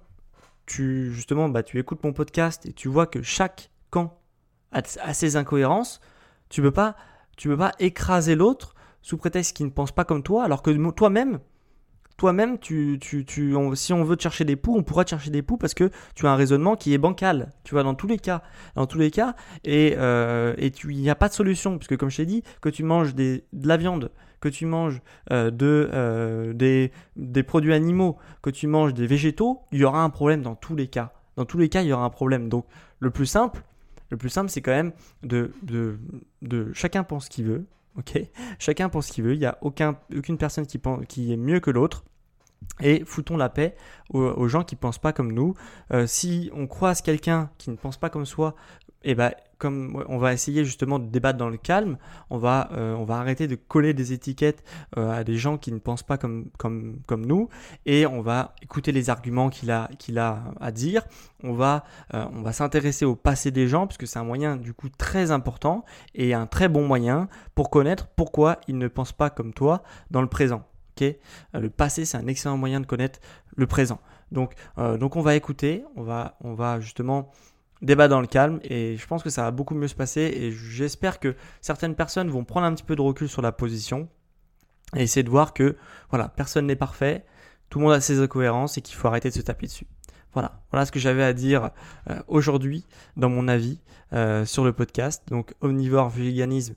tu 0.67 1.13
justement 1.13 1.49
bah, 1.49 1.63
tu 1.63 1.79
écoutes 1.79 2.05
mon 2.05 2.13
podcast 2.13 2.67
et 2.67 2.73
tu 2.73 2.89
vois 2.89 3.07
que 3.07 3.23
chaque 3.23 3.71
camp 3.91 4.21
a, 4.73 4.83
ses 5.15 5.37
incohérences, 5.37 6.01
tu 6.49 6.63
peux 6.63 6.71
pas 6.71 6.97
tu 7.37 7.49
peux 7.49 7.57
pas 7.57 7.73
écraser 7.79 8.37
l'autre 8.37 8.75
sous 9.03 9.17
prétexte 9.17 9.57
qu'il 9.57 9.67
ne 9.67 9.71
pense 9.71 9.93
pas 9.93 10.05
comme 10.05 10.23
toi 10.23 10.45
alors 10.45 10.63
que 10.63 10.91
toi-même 10.91 11.41
toi-même, 12.21 12.59
si 12.63 13.93
on 13.95 14.05
veut 14.05 14.17
te 14.17 14.23
chercher 14.23 14.45
des 14.45 14.55
poux, 14.55 14.77
on 14.77 14.83
pourra 14.83 15.05
te 15.05 15.11
chercher 15.11 15.31
des 15.31 15.41
poux 15.41 15.57
parce 15.57 15.73
que 15.73 15.91
tu 16.15 16.27
as 16.27 16.31
un 16.31 16.37
raisonnement 16.37 16.77
qui 16.77 16.93
est 16.93 16.99
bancal. 16.99 17.51
Tu 17.65 17.75
vois, 17.75 17.83
dans 17.83 17.95
tous 17.95 18.07
les 18.07 18.19
cas, 18.19 18.43
dans 18.75 18.87
tous 18.87 18.99
les 18.99 19.11
cas, 19.11 19.35
et 19.65 19.95
euh, 19.97 20.55
il 20.59 20.99
n'y 20.99 21.09
a 21.09 21.15
pas 21.15 21.31
de 21.31 21.33
solution 21.33 21.79
puisque 21.79 21.97
comme 21.97 22.11
je 22.11 22.19
t'ai 22.19 22.27
dit, 22.27 22.43
que 22.61 22.69
tu 22.69 22.83
manges 22.83 23.15
de 23.15 23.43
la 23.55 23.79
viande, 23.79 24.11
que 24.43 24.51
tu 24.51 24.67
manges 24.67 25.01
euh, 25.33 25.51
de 25.51 25.89
euh, 25.95 26.53
des, 26.53 27.43
produits 27.43 27.73
animaux, 27.73 28.19
que 28.43 28.51
tu 28.51 28.67
manges 28.67 28.93
des 28.93 29.07
végétaux, 29.07 29.63
il 29.73 29.79
y 29.79 29.85
aura 29.85 30.03
un 30.05 30.11
problème 30.11 30.43
dans 30.43 30.57
tous 30.57 30.77
les 30.77 30.89
cas. 30.89 31.15
Dans 31.37 31.47
tous 31.47 31.57
les 31.57 31.71
cas, 31.71 31.81
il 31.81 31.89
y 31.89 31.93
aura 31.95 32.05
un 32.05 32.11
problème. 32.11 32.51
Donc, 32.51 32.67
le 32.99 33.11
plus 33.11 33.25
simple, 33.25 33.63
le 34.11 34.19
plus 34.19 34.29
simple, 34.29 34.51
c'est 34.51 34.61
quand 34.61 34.73
même 34.73 34.93
de 35.23 36.71
chacun 36.75 37.03
pense 37.03 37.25
ce 37.25 37.31
qu'il 37.31 37.47
veut. 37.47 37.65
Ok, 37.97 38.21
chacun 38.59 38.89
pense 38.89 39.09
ce 39.09 39.13
qu'il 39.13 39.25
veut. 39.25 39.35
Il 39.35 39.41
n'y 39.41 39.47
a 39.47 39.59
aucun, 39.63 39.97
aucune 40.17 40.39
personne 40.39 40.67
qui, 40.67 40.79
pense, 40.79 41.05
qui 41.07 41.33
est 41.33 41.37
mieux 41.37 41.61
que 41.61 41.71
l'autre 41.71 42.05
et 42.81 43.05
foutons 43.05 43.37
la 43.37 43.49
paix 43.49 43.77
aux, 44.11 44.49
gens 44.49 44.65
qui 44.65 44.75
ne 44.75 44.81
pensent 44.81 44.99
pas 44.99 45.13
comme 45.13 45.33
nous. 45.33 45.55
Euh, 45.93 46.07
si 46.07 46.51
on 46.55 46.67
croise 46.67 47.01
quelqu'un 47.01 47.51
qui 47.59 47.71
ne 47.71 47.77
pense 47.77 47.97
pas 47.97 48.11
comme 48.11 48.27
soi, 48.27 48.57
eh 49.03 49.15
ben, 49.15 49.33
comme 49.59 50.05
on 50.09 50.19
va 50.19 50.33
essayer 50.33 50.65
justement 50.65 50.99
de 50.99 51.07
débattre 51.07 51.39
dans 51.39 51.49
le 51.49 51.57
calme, 51.57 51.97
on 52.29 52.39
va, 52.39 52.71
euh, 52.73 52.95
on 52.95 53.05
va 53.05 53.19
arrêter 53.19 53.47
de 53.47 53.55
coller 53.55 53.95
des 53.95 54.13
étiquettes 54.13 54.65
euh, 54.99 55.11
à 55.11 55.23
des 55.23 55.37
gens 55.37 55.59
qui 55.59 55.71
ne 55.71 55.79
pensent 55.79 56.03
pas 56.03 56.19
comme, 56.19 56.51
comme, 56.59 56.99
comme 57.07 57.25
nous 57.25 57.49
et 57.87 58.07
on 58.07 58.21
va 58.21 58.55
écouter 58.63 58.91
les 58.91 59.09
arguments 59.09 59.49
qu'il 59.49 59.71
a, 59.71 59.91
a 60.17 60.39
à 60.61 60.71
dire. 60.73 61.05
On 61.43 61.55
va, 61.55 61.85
on 62.13 62.43
va 62.43 62.53
s'intéresser 62.53 63.07
au 63.07 63.17
passé 63.17 63.51
des 63.51 63.69
gens 63.69 63.87
puisque 63.87 64.07
c'est 64.07 64.19
un 64.19 64.25
moyen 64.25 64.57
du 64.57 64.75
coup 64.75 64.89
très 64.91 65.31
important 65.31 65.85
et 66.15 66.35
un 66.35 66.47
très 66.47 66.69
bon 66.69 66.87
moyen 66.87 67.29
pour 67.55 67.71
connaître 67.71 68.09
pourquoi 68.17 68.59
ils 68.69 68.77
ne 68.77 68.89
pensent 68.89 69.13
pas 69.13 69.31
comme 69.31 69.55
toi 69.55 69.83
dans 70.11 70.21
le 70.21 70.29
présent. 70.29 70.65
Euh, 71.03 71.61
le 71.61 71.71
passé, 71.71 72.05
c'est 72.05 72.17
un 72.17 72.27
excellent 72.27 72.57
moyen 72.57 72.81
de 72.81 72.87
connaître 72.87 73.21
le 73.57 73.67
présent. 73.67 74.01
Donc, 74.33 74.55
euh, 74.79 74.99
on 75.01 75.21
va 75.21 75.35
écouter, 75.35 75.85
on 75.97 76.03
va, 76.03 76.37
on 76.41 76.55
va 76.55 76.81
justement 76.81 77.31
débattre 77.83 78.11
dans 78.11 78.21
le 78.21 78.27
calme 78.27 78.61
et 78.63 78.97
je 78.97 79.07
pense 79.07 79.23
que 79.23 79.31
ça 79.31 79.43
va 79.43 79.51
beaucoup 79.51 79.75
mieux 79.75 79.89
se 79.89 79.95
passer 79.95 80.21
et 80.21 80.53
j'espère 80.53 81.19
que 81.19 81.35
certaines 81.63 81.95
personnes 81.95 82.29
vont 82.29 82.45
prendre 82.45 82.67
un 82.67 82.75
petit 82.75 82.85
peu 82.85 82.95
de 82.95 83.01
recul 83.01 83.29
sur 83.29 83.41
la 83.41 83.53
position 83.53 84.09
et 84.95 85.03
essayer 85.03 85.23
de 85.23 85.31
voir 85.31 85.55
que 85.55 85.77
voilà, 86.11 86.29
personne 86.29 86.67
n'est 86.67 86.77
parfait, 86.77 87.25
tout 87.71 87.79
le 87.79 87.87
monde 87.87 87.95
a 87.95 88.01
ses 88.01 88.21
incohérences 88.21 88.77
et 88.77 88.83
qu'il 88.83 88.97
faut 88.97 89.09
arrêter 89.09 89.31
de 89.31 89.35
se 89.35 89.41
taper 89.41 89.67
dessus. 89.67 89.87
Voilà, 90.35 90.61
voilà 90.71 90.85
ce 90.85 90.93
que 90.93 91.01
j'avais 91.01 91.25
à 91.25 91.33
dire 91.33 91.71
euh, 92.09 92.21
aujourd'hui 92.29 92.87
dans 93.17 93.31
mon 93.31 93.49
avis 93.49 93.81
sur 94.45 94.65
le 94.65 94.73
podcast. 94.73 95.23
Donc 95.29 95.55
omnivore, 95.61 96.09
véganisme 96.09 96.75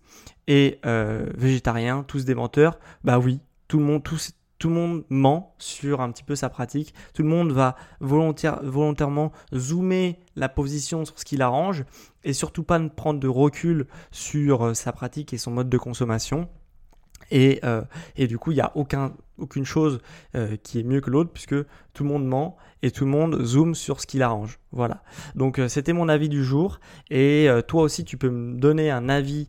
et 0.48 0.80
végétarien, 0.84 2.04
tous 2.04 2.26
des 2.26 2.36
menteurs. 2.36 2.78
Bah 3.04 3.18
oui, 3.18 3.40
tout 3.74 4.70
le 4.70 4.76
monde, 4.76 5.04
ment 5.10 5.56
sur 5.58 6.00
un 6.00 6.12
petit 6.12 6.24
peu 6.24 6.36
sa 6.36 6.48
pratique. 6.48 6.94
Tout 7.16 7.24
le 7.24 7.30
monde 7.30 7.52
va 7.52 7.76
volontairement 8.00 9.32
zoomer 9.54 10.20
la 10.36 10.48
position 10.48 11.06
sur 11.06 11.18
ce 11.18 11.26
qui 11.26 11.38
l'arrange 11.38 11.84
et 12.24 12.34
surtout 12.34 12.64
pas 12.64 12.80
prendre 12.90 13.20
de 13.20 13.28
recul 13.28 13.88
sur 14.12 14.68
euh, 14.68 14.74
sa 14.76 14.92
pratique 14.92 15.34
et 15.34 15.38
son 15.40 15.52
mode 15.52 15.70
de 15.70 15.78
consommation. 15.80 16.48
Et, 17.32 17.62
euh, 17.64 17.82
du 18.16 18.38
coup, 18.38 18.52
il 18.52 18.56
n'y 18.56 18.62
a 18.62 18.72
aucun, 18.76 19.14
aucune 19.40 19.66
chose 19.66 20.00
euh, 20.36 20.56
qui 20.62 20.80
est 20.80 20.84
mieux 20.84 21.02
que 21.02 21.10
l'autre 21.10 21.32
puisque 21.34 21.56
tout 21.94 22.04
le 22.04 22.10
monde 22.10 22.28
ment 22.28 22.56
et 22.84 22.92
tout 22.92 23.06
le 23.06 23.12
monde 23.12 23.44
zoome 23.44 23.74
sur 23.74 24.00
ce 24.02 24.06
qui 24.06 24.20
l'arrange. 24.20 24.60
Voilà. 24.72 25.04
Donc 25.36 25.60
c'était 25.68 25.94
mon 25.94 26.10
avis 26.10 26.30
du 26.30 26.44
jour. 26.44 26.80
Et 27.10 27.50
toi 27.68 27.82
aussi, 27.82 28.06
tu 28.06 28.18
peux 28.18 28.30
me 28.30 28.60
donner 28.60 28.92
un 28.92 29.10
avis 29.10 29.48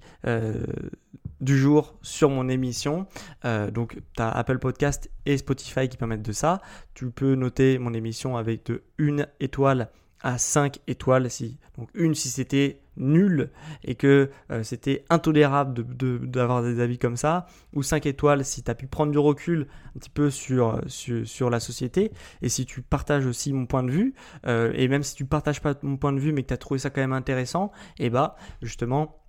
du 1.44 1.58
jour 1.58 1.94
sur 2.02 2.30
mon 2.30 2.48
émission. 2.48 3.06
Euh, 3.44 3.70
donc, 3.70 3.98
tu 4.16 4.22
as 4.22 4.30
Apple 4.30 4.58
Podcast 4.58 5.10
et 5.26 5.36
Spotify 5.36 5.88
qui 5.88 5.96
permettent 5.96 6.22
de 6.22 6.32
ça. 6.32 6.60
Tu 6.94 7.10
peux 7.10 7.34
noter 7.34 7.78
mon 7.78 7.92
émission 7.92 8.36
avec 8.36 8.66
de 8.66 8.82
1 8.98 9.26
étoile 9.40 9.90
à 10.20 10.38
5 10.38 10.78
étoiles. 10.86 11.30
Si, 11.30 11.58
donc, 11.76 11.90
une 11.94 12.14
si 12.14 12.30
c'était 12.30 12.80
nul 12.96 13.50
et 13.82 13.94
que 13.94 14.30
euh, 14.50 14.62
c'était 14.62 15.04
intolérable 15.10 15.84
d'avoir 16.26 16.62
de, 16.62 16.72
des 16.72 16.80
avis 16.80 16.98
comme 16.98 17.16
ça, 17.16 17.46
ou 17.74 17.82
5 17.82 18.06
étoiles 18.06 18.44
si 18.44 18.62
tu 18.62 18.70
as 18.70 18.74
pu 18.74 18.86
prendre 18.86 19.12
du 19.12 19.18
recul 19.18 19.66
un 19.94 19.98
petit 19.98 20.10
peu 20.10 20.30
sur, 20.30 20.80
sur, 20.86 21.50
la 21.50 21.60
société, 21.60 22.12
et 22.40 22.48
si 22.48 22.64
tu 22.64 22.80
partages 22.80 23.26
aussi 23.26 23.52
mon 23.52 23.66
point 23.66 23.82
de 23.82 23.90
vue, 23.90 24.14
euh, 24.46 24.72
et 24.74 24.88
même 24.88 25.02
si 25.02 25.14
tu 25.14 25.26
partages 25.26 25.60
pas 25.60 25.74
mon 25.82 25.96
point 25.98 26.12
de 26.12 26.20
vue 26.20 26.32
mais 26.32 26.42
que 26.42 26.48
tu 26.48 26.54
as 26.54 26.58
trouvé 26.58 26.78
ça 26.78 26.88
quand 26.88 27.02
même 27.02 27.12
intéressant, 27.12 27.70
et 27.98 28.08
bah 28.08 28.36
justement 28.62 29.20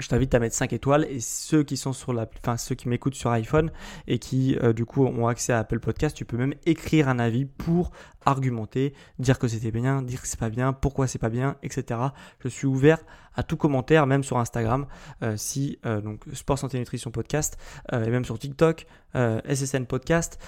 je 0.00 0.08
t'invite 0.08 0.34
à 0.34 0.38
mettre 0.38 0.54
5 0.54 0.72
étoiles 0.72 1.06
et 1.08 1.20
ceux 1.20 1.62
qui 1.62 1.76
sont 1.76 1.92
sur 1.92 2.12
la, 2.12 2.26
enfin 2.38 2.56
ceux 2.56 2.74
qui 2.74 2.88
m'écoutent 2.88 3.14
sur 3.14 3.30
iPhone 3.30 3.70
et 4.06 4.18
qui 4.18 4.56
euh, 4.62 4.72
du 4.72 4.84
coup 4.84 5.04
ont 5.04 5.26
accès 5.26 5.52
à 5.52 5.58
Apple 5.58 5.80
Podcast, 5.80 6.16
tu 6.16 6.24
peux 6.24 6.36
même 6.36 6.54
écrire 6.66 7.08
un 7.08 7.18
avis 7.18 7.44
pour 7.44 7.90
argumenter, 8.24 8.94
dire 9.18 9.38
que 9.38 9.48
c'était 9.48 9.70
bien, 9.70 10.02
dire 10.02 10.20
que 10.20 10.28
c'est 10.28 10.38
pas 10.38 10.50
bien, 10.50 10.72
pourquoi 10.72 11.06
c'est 11.06 11.18
pas 11.18 11.30
bien, 11.30 11.56
etc. 11.62 12.00
Je 12.40 12.48
suis 12.48 12.66
ouvert 12.66 12.98
à 13.34 13.42
tout 13.42 13.56
commentaire, 13.56 14.06
même 14.06 14.22
sur 14.22 14.38
Instagram, 14.38 14.86
euh, 15.22 15.36
si 15.36 15.78
euh, 15.86 16.00
donc 16.00 16.24
Sport 16.32 16.58
Santé 16.58 16.78
Nutrition 16.78 17.10
Podcast 17.10 17.56
et 17.92 18.10
même 18.10 18.24
sur 18.24 18.38
TikTok, 18.38 18.86
SSN 19.14 19.86
Podcast 19.86 20.38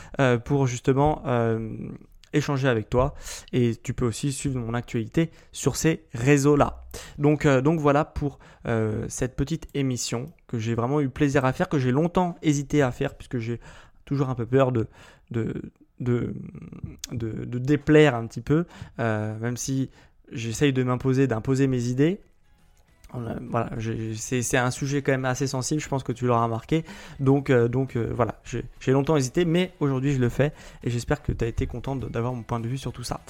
pour 0.45 0.67
justement 0.67 1.23
échanger 2.33 2.69
avec 2.69 2.89
toi 2.89 3.15
et 3.53 3.77
tu 3.77 3.95
peux 3.95 4.07
aussi 4.07 4.33
suivre 4.33 4.59
mon 4.59 4.75
actualité 4.75 5.31
sur 5.53 5.77
ces 5.77 6.05
réseaux-là. 6.15 6.85
Donc, 7.19 7.47
euh, 7.47 7.61
donc 7.61 7.81
voilà 7.81 8.05
pour 8.05 8.39
euh, 8.67 9.07
cette 9.09 9.37
petite 9.37 9.67
émission 9.75 10.27
que 10.47 10.59
j'ai 10.59 10.75
vraiment 10.75 11.01
eu 11.01 11.09
plaisir 11.09 11.45
à 11.45 11.53
faire, 11.53 11.69
que 11.69 11.79
j'ai 11.79 11.93
longtemps 11.93 12.37
hésité 12.43 12.83
à 12.83 12.91
faire 12.93 13.15
puisque 13.15 13.39
j'ai 13.39 13.61
toujours 14.05 14.29
un 14.29 14.35
peu 14.35 14.47
peur 14.47 14.73
de, 14.73 14.89
de, 15.31 15.55
de, 16.01 17.59
déplaire 17.59 18.15
un 18.15 18.27
petit 18.27 18.41
peu, 18.41 18.67
euh, 18.99 19.39
même 19.39 19.57
si 19.57 19.91
j'essaye 20.31 20.73
de 20.73 20.83
m'imposer, 20.83 21.27
d'imposer 21.27 21.67
mes 21.67 21.85
idées. 21.85 22.21
Voilà, 23.51 23.71
c'est 24.17 24.57
un 24.57 24.71
sujet 24.71 25.03
quand 25.03 25.13
même 25.13 25.25
assez 25.25 25.47
sensible, 25.47 25.81
je 25.81 25.89
pense 25.89 26.03
que 26.03 26.13
tu 26.13 26.27
l'auras 26.27 26.45
remarqué. 26.45 26.85
Donc, 27.21 27.51
euh, 27.51 27.69
donc 27.69 27.97
euh, 27.97 28.11
voilà, 28.15 28.41
j'ai 28.45 28.93
longtemps 28.93 29.17
hésité, 29.17 29.45
mais 29.45 29.73
aujourd'hui 29.81 30.13
je 30.13 30.19
le 30.19 30.29
fais 30.29 30.53
et 30.83 30.91
j'espère 30.91 31.23
que 31.23 31.33
tu 31.33 31.45
as 31.45 31.49
été 31.49 31.67
content 31.67 31.97
d'avoir 31.97 32.33
mon 32.33 32.43
point 32.43 32.61
de 32.61 32.69
vue 32.69 32.79
sur 32.79 32.93
tout 32.93 33.05
ça. 33.05 33.21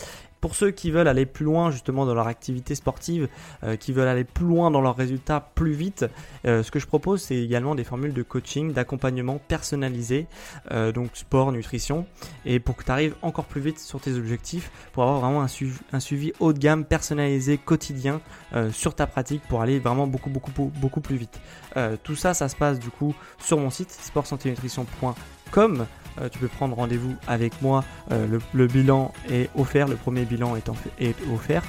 Pour 0.43 0.55
ceux 0.55 0.71
qui 0.71 0.91
veulent 0.91 1.09
aller 1.09 1.25
plus 1.25 1.47
loin 1.47 1.71
justement 1.71 2.05
dans 2.05 2.13
leur 2.13 2.27
activité 2.27 2.75
sportive, 2.75 3.29
euh, 3.65 3.77
qui 3.77 3.93
veulent 3.93 4.09
aller 4.09 4.25
plus 4.25 4.45
loin 4.45 4.71
dans 4.71 4.83
leurs 4.83 4.97
résultats 4.97 5.41
plus 5.55 5.73
vite, 5.73 6.05
ce 6.45 6.71
que 6.71 6.79
je 6.79 6.87
propose 6.87 7.23
c'est 7.23 7.37
également 7.37 7.75
des 7.75 7.85
formules 7.85 8.13
de 8.13 8.23
coaching, 8.23 8.75
d'accompagnement 8.75 9.39
personnalisé, 9.49 10.27
donc 10.95 11.11
sport, 11.15 11.53
nutrition, 11.53 12.05
et 12.45 12.61
pour 12.61 12.77
que 12.77 12.85
tu 12.85 12.91
arrives 12.91 13.15
encore 13.23 13.47
plus 13.47 13.61
vite 13.61 13.79
sur 13.79 14.01
tes 14.01 14.15
objectifs, 14.15 14.71
pour 14.93 15.05
avoir 15.05 15.21
vraiment 15.21 15.43
un, 15.93 16.01
suivi, 16.01 16.33
haut 16.41 16.53
de 16.53 16.59
gamme 16.59 16.85
personnalisé 16.85 17.59
quotidien 17.59 18.21
sur 18.71 18.95
ta 18.95 19.07
pratique 19.07 19.43
pour 19.49 19.63
aller 19.63 19.79
vraiment 19.79 20.07
beaucoup, 20.07 20.31
beaucoup, 20.31 20.73
beaucoup 20.75 21.01
plus 21.01 21.17
vite. 21.17 21.41
Euh, 21.77 21.97
tout 22.03 22.17
ça, 22.17 22.35
ça 22.35 22.49
se 22.49 22.57
passe 22.57 22.79
du 22.79 22.91
coup 22.91 23.15
sur 23.39 23.59
mon 23.59 23.71
site 23.71 23.91
sportsanténutrition.com. 23.91 25.87
Euh, 26.21 26.29
tu 26.29 26.39
peux 26.39 26.49
prendre 26.49 26.77
rendez-vous 26.77 27.15
avec 27.27 27.61
moi. 27.63 27.85
Euh, 28.11 28.39
le, 28.53 28.67
bilan 28.67 29.13
est 29.31 29.49
offert, 29.57 29.89
le 29.89 29.97
premier 29.97 30.25
bilan 30.25 30.57
est, 30.57 30.69
offert. 31.33 31.63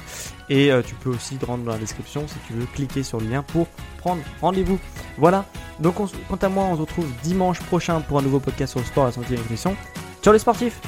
Et 0.50 0.70
tu 0.86 0.94
peux 0.96 1.10
aussi 1.10 1.36
te 1.36 1.46
rendre 1.46 1.64
dans 1.64 1.72
la 1.72 1.78
description 1.78 2.26
si 2.28 2.34
tu 2.46 2.52
veux 2.52 2.66
cliquer 2.66 3.02
sur 3.02 3.18
le 3.18 3.26
lien 3.28 3.42
pour 3.42 3.66
prendre 3.98 4.22
rendez-vous. 4.40 4.78
Voilà, 5.16 5.46
donc 5.80 5.94
quant 5.94 6.36
à 6.36 6.48
moi, 6.48 6.64
on 6.64 6.76
se 6.76 6.80
retrouve 6.82 7.06
dimanche 7.22 7.60
prochain 7.60 8.00
pour 8.00 8.18
un 8.18 8.22
nouveau 8.22 8.40
podcast 8.40 8.72
sur 8.72 8.80
le 8.80 8.86
sport, 8.86 9.04
la 9.04 9.12
santé 9.12 9.32
et 9.32 9.36
la 9.36 9.42
nutrition. 9.42 9.74
Ciao 10.22 10.32
les 10.32 10.38
sportifs 10.38 10.80